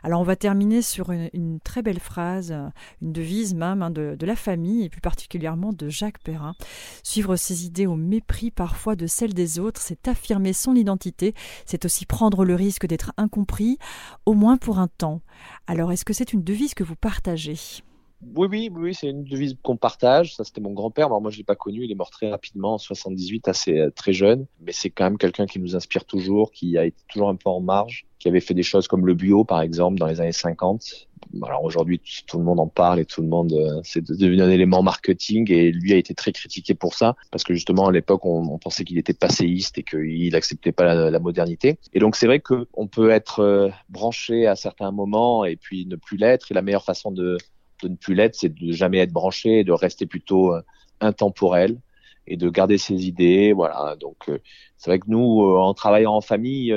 Alors 0.05 0.21
on 0.21 0.25
va 0.25 0.37
terminer 0.37 0.83
sur 0.83 1.11
une, 1.11 1.59
très 1.61 1.83
belle 1.83 1.99
phrase, 1.99 2.55
une 3.03 3.13
devise 3.13 3.55
même 3.55 3.83
hein, 3.83 3.91
de, 3.91 4.15
de, 4.17 4.27
la 4.27 4.37
famille 4.37 4.85
et 4.85 4.89
plus 4.89 5.01
particulièrement 5.01 5.73
de 5.73 5.89
Jacques 5.89 6.23
Perrin. 6.23 6.55
Suivre 7.03 7.35
ses 7.35 7.67
idées 7.67 7.87
au 7.87 7.97
mépris 7.97 8.53
parfois 8.53 8.95
de 8.95 9.09
celles 9.09 9.35
des 9.35 9.59
autres, 9.59 9.81
c'est 9.81 10.07
affirmer 10.07 10.53
son 10.53 10.77
identité, 10.77 11.35
c'est 11.65 11.85
aussi 11.85 12.07
prendre 12.07 12.45
le 12.45 12.55
risque 12.55 12.87
d'être 12.87 13.13
incompris, 13.17 13.79
au 14.27 14.35
moins 14.35 14.59
pour 14.59 14.79
un 14.79 14.89
temps. 14.89 15.21
Alors 15.67 15.91
est-ce 15.91 16.05
que 16.05 16.13
c'est 16.13 16.33
une 16.33 16.45
devise 16.45 16.75
que 16.75 16.85
vous 16.85 16.97
partagez? 16.97 17.59
Oui, 18.23 18.49
oui, 18.51 18.71
oui, 18.73 18.95
c'est 18.95 19.09
une 19.09 19.25
devise 19.25 19.57
qu'on 19.63 19.77
partage. 19.77 20.35
Ça, 20.35 20.45
c'était 20.45 20.61
mon 20.61 20.73
grand-père. 20.73 21.09
moi, 21.09 21.31
je 21.31 21.39
l'ai 21.39 21.45
pas 21.45 21.55
connu. 21.55 21.85
Il 21.85 21.93
est 21.93 21.95
mort 21.95 22.11
très 22.11 22.31
rapidement, 22.31 22.75
en 22.75 22.79
78, 22.79 23.49
assez 23.49 23.79
euh, 23.79 23.91
très 23.91 24.13
jeune. 24.13 24.47
Mais 24.61 24.73
c'est 24.73 24.91
quand 24.91 25.05
même 25.05 25.19
quelqu'un 25.19 25.47
qui 25.47 25.59
nous 25.59 25.77
inspire 25.77 26.05
toujours, 26.05 26.51
qui 26.51 26.79
a 26.79 26.87
été 26.87 26.97
toujours 27.09 27.29
un 27.29 27.37
peu 27.37 27.51
en 27.51 27.61
marge, 27.61 28.07
qui 28.19 28.29
avait 28.29 28.41
fait 28.41 28.55
des 28.55 28.63
choses 28.63 28.89
comme 28.89 29.07
le 29.07 29.15
bio, 29.15 29.45
par 29.45 29.61
exemple, 29.61 29.99
dans 29.99 30.07
les 30.07 30.21
années 30.21 30.33
50. 30.33 31.09
Alors 31.43 31.65
aujourd'hui, 31.65 32.01
tout 32.27 32.39
le 32.39 32.45
monde 32.45 32.61
en 32.61 32.69
parle 32.69 33.01
et 33.01 33.05
tout 33.05 33.21
le 33.21 33.29
monde, 33.29 33.53
euh, 33.53 33.81
c'est 33.83 34.03
devenu 34.03 34.41
un 34.41 34.51
élément 34.51 34.83
marketing. 34.83 35.51
Et 35.53 35.71
lui 35.71 35.93
a 35.93 35.97
été 35.97 36.15
très 36.15 36.33
critiqué 36.33 36.75
pour 36.75 36.95
ça, 36.95 37.17
parce 37.31 37.45
que 37.45 37.53
justement 37.53 37.87
à 37.89 37.93
l'époque, 37.93 38.25
on, 38.25 38.59
pensait 38.59 38.85
qu'il 38.85 38.99
était 38.99 39.15
passéiste 39.15 39.77
et 39.79 39.83
qu'il 39.83 40.35
acceptait 40.35 40.73
pas 40.73 41.11
la, 41.11 41.19
modernité. 41.19 41.79
Et 41.93 41.99
donc 41.99 42.17
c'est 42.17 42.27
vrai 42.27 42.41
que 42.41 42.67
on 42.75 42.87
peut 42.87 43.11
être 43.11 43.41
euh, 43.41 43.69
branché 43.89 44.47
à 44.47 44.57
certains 44.57 44.91
moments 44.91 45.45
et 45.45 45.57
puis 45.57 45.87
ne 45.87 45.97
plus 45.97 46.17
l'être. 46.17 46.51
Et 46.51 46.55
la 46.55 46.63
meilleure 46.63 46.85
façon 46.85 47.11
de 47.11 47.37
de 47.83 47.89
ne 47.89 47.97
plus 47.97 48.15
l'être, 48.15 48.35
c'est 48.35 48.55
de 48.55 48.73
jamais 48.73 48.99
être 48.99 49.13
branché 49.13 49.61
et 49.61 49.65
de 49.65 49.73
rester 49.73 50.07
plutôt 50.07 50.55
euh, 50.55 50.63
intemporel 51.01 51.79
et 52.27 52.37
de 52.37 52.49
garder 52.51 52.79
ses 52.79 53.07
idées. 53.07 53.53
Voilà. 53.53 53.97
Donc, 54.01 54.29
euh, 54.29 54.39
c'est 54.77 54.91
vrai 54.91 54.99
que 54.99 55.07
nous, 55.09 55.43
euh, 55.43 55.59
en 55.59 55.75
travaillant 55.75 56.15
en 56.15 56.21
famille, 56.21 56.75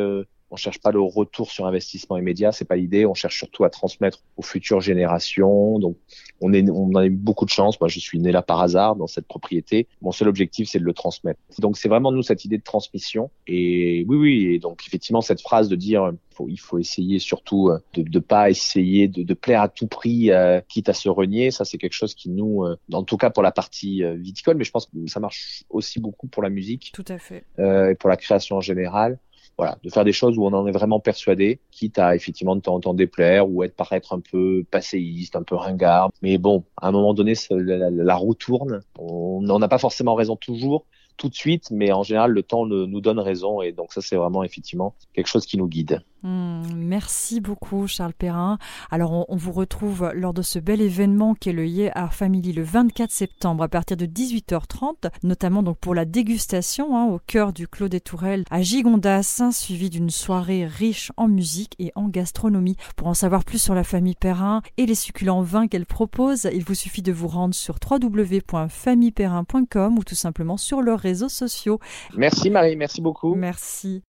on 0.52 0.56
cherche 0.56 0.80
pas 0.80 0.92
le 0.92 1.02
retour 1.02 1.52
sur 1.52 1.66
investissement 1.66 2.18
immédiat, 2.18 2.52
c'est 2.52 2.66
pas 2.66 2.76
l'idée. 2.76 3.06
On 3.06 3.14
cherche 3.14 3.38
surtout 3.38 3.64
à 3.64 3.70
transmettre 3.70 4.24
aux 4.38 4.42
futures 4.42 4.82
générations. 4.82 5.80
Donc, 5.80 5.98
on 6.42 6.54
est, 6.54 6.70
on 6.70 6.96
a 6.96 7.06
eu 7.06 7.10
beaucoup 7.10 7.46
de 7.46 7.50
chance. 7.50 7.80
Moi, 7.80 7.88
je 7.88 8.00
suis 8.00 8.20
né 8.20 8.32
là 8.32 8.42
par 8.42 8.62
hasard 8.62 8.96
dans 8.96 9.08
cette 9.08 9.28
propriété. 9.28 9.88
Mon 10.02 10.12
seul 10.12 10.28
objectif, 10.28 10.70
c'est 10.70 10.80
de 10.80 10.86
le 10.86 10.94
transmettre. 10.94 11.40
Donc, 11.60 11.78
c'est 11.78 11.90
vraiment 11.90 12.12
nous 12.12 12.24
cette 12.24 12.46
idée 12.46 12.58
de 12.58 12.64
transmission. 12.64 13.30
Et 13.48 14.06
oui, 14.08 14.18
oui. 14.18 14.54
Et 14.54 14.60
donc, 14.60 14.84
effectivement, 14.88 15.22
cette 15.22 15.42
phrase 15.42 15.70
de 15.70 15.76
dire, 15.76 16.12
il 16.48 16.60
faut 16.60 16.78
essayer 16.78 17.20
surtout 17.20 17.70
euh, 17.70 17.80
de 17.94 18.04
ne 18.08 18.20
pas 18.20 18.50
essayer 18.50 19.08
de, 19.08 19.24
de, 19.24 19.34
plaire 19.34 19.62
à 19.62 19.68
tout 19.68 19.88
prix, 19.88 20.32
euh, 20.32 20.62
quitte 20.68 20.90
à 20.90 20.94
se 20.94 21.10
renier. 21.10 21.52
Ça, 21.52 21.66
c'est 21.66 21.78
quelque 21.78 21.94
chose 21.94 22.14
qui 22.14 22.30
nous, 22.30 22.64
euh, 22.64 22.78
en 22.94 23.04
tout 23.04 23.18
cas 23.18 23.30
pour 23.30 23.44
la 23.44 23.52
partie 23.52 24.04
viticole, 24.18 24.58
mais 24.58 24.64
je 24.64 24.72
pense 24.72 24.86
que 24.86 24.92
ça 25.08 25.20
marche 25.20 25.64
aussi 25.70 26.00
beaucoup 26.00 26.28
pour 26.28 26.44
la 26.44 26.50
musique. 26.50 26.92
Tout 26.94 27.06
à 27.08 27.18
fait. 27.18 27.44
et 27.58 27.96
pour 27.96 28.10
la 28.10 28.18
création 28.18 28.58
en 28.58 28.62
général 28.62 29.20
voilà, 29.58 29.78
de 29.84 29.90
faire 29.90 30.06
des 30.06 30.14
choses 30.14 30.38
où 30.38 30.46
on 30.46 30.54
en 30.54 30.68
est 30.68 30.72
vraiment 30.72 31.00
persuadé, 31.00 31.60
quitte 31.72 32.00
à 32.00 32.16
effectivement 32.16 32.56
de 32.56 32.62
temps 32.62 32.76
en 32.76 32.80
temps 32.80 32.94
déplaire 32.94 33.50
ou 33.50 33.64
être 33.64 33.76
paraître 33.76 34.14
un 34.14 34.20
peu 34.20 34.64
passéiste, 34.72 35.36
un 35.36 35.44
peu 35.44 35.56
ringard. 35.56 36.12
Mais 36.22 36.38
bon, 36.38 36.64
à 36.78 36.88
un 36.88 36.92
moment 36.92 37.14
donné, 37.14 37.34
la, 37.50 38.16
roue 38.16 38.36
tourne. 38.36 38.82
On 38.98 39.42
n'en 39.42 39.62
a 39.62 39.68
pas 39.68 39.78
forcément 39.78 40.16
raison 40.16 40.36
toujours, 40.36 40.86
tout 41.18 41.30
de 41.30 41.36
suite, 41.36 41.72
mais 41.72 41.92
en 41.92 42.04
général, 42.04 42.32
le 42.32 42.44
temps 42.44 42.66
nous 42.66 43.02
donne 43.02 43.20
raison. 43.20 43.62
Et 43.62 43.72
donc 43.72 43.92
ça, 43.92 44.02
c'est 44.02 44.16
vraiment 44.16 44.44
effectivement 44.44 44.96
quelque 45.14 45.28
chose 45.28 45.46
qui 45.46 45.58
nous 45.58 45.68
guide. 45.68 46.02
Hmm, 46.22 46.64
merci 46.76 47.40
beaucoup 47.40 47.88
Charles 47.88 48.14
Perrin. 48.14 48.58
Alors 48.92 49.26
on, 49.30 49.38
vous 49.38 49.54
retrouve 49.54 50.12
lors 50.14 50.34
de 50.34 50.42
ce 50.42 50.60
bel 50.60 50.82
événement 50.82 51.34
qui 51.34 51.48
est 51.50 51.54
le 51.54 51.66
Yé 51.66 51.98
Art 51.98 52.14
Family 52.14 52.52
le 52.52 52.62
24 52.62 53.10
septembre 53.10 53.64
à 53.64 53.70
partir 53.70 53.96
de 53.96 54.06
18h30, 54.06 55.12
notamment 55.24 55.64
donc 55.64 55.78
pour 55.78 55.96
la 55.96 56.04
dégustation 56.04 56.98
hein, 56.98 57.06
au 57.06 57.22
cœur 57.26 57.54
du 57.54 57.70
Clos 57.70 57.88
des 57.88 58.02
Tourelles 58.02 58.44
à 58.52 58.62
Gigondas, 58.62 59.44
suivi 59.54 59.90
d'une 59.90 60.10
soirée 60.10 60.66
riche 60.66 61.14
en 61.16 61.30
musique 61.30 61.76
et 61.80 61.94
en 61.96 62.10
gastronomie. 62.10 62.76
Pour 62.98 63.08
en 63.08 63.14
savoir 63.14 63.46
plus 63.46 63.62
sur 63.62 63.74
la 63.74 63.86
famille 63.86 64.16
Perrin 64.16 64.62
et 64.76 64.86
les 64.86 64.96
succulents 64.96 65.42
vins 65.42 65.70
qu'elle 65.70 65.86
propose, 65.86 66.50
il 66.54 66.66
vous 66.66 66.76
suffit 66.76 67.02
de 67.02 67.14
vous 67.14 67.30
rendre 67.30 67.56
sur 67.56 67.78
www.familleperrin.com 67.90 69.98
ou 69.98 70.04
tout 70.04 70.16
simplement 70.16 70.58
sur 70.58 70.82
leurs 70.82 71.00
réseaux 71.00 71.30
sociaux. 71.30 71.80
Merci 72.18 72.50
Marie, 72.50 72.76
merci 72.76 73.02
beaucoup. 73.02 73.36
Merci. 73.36 74.04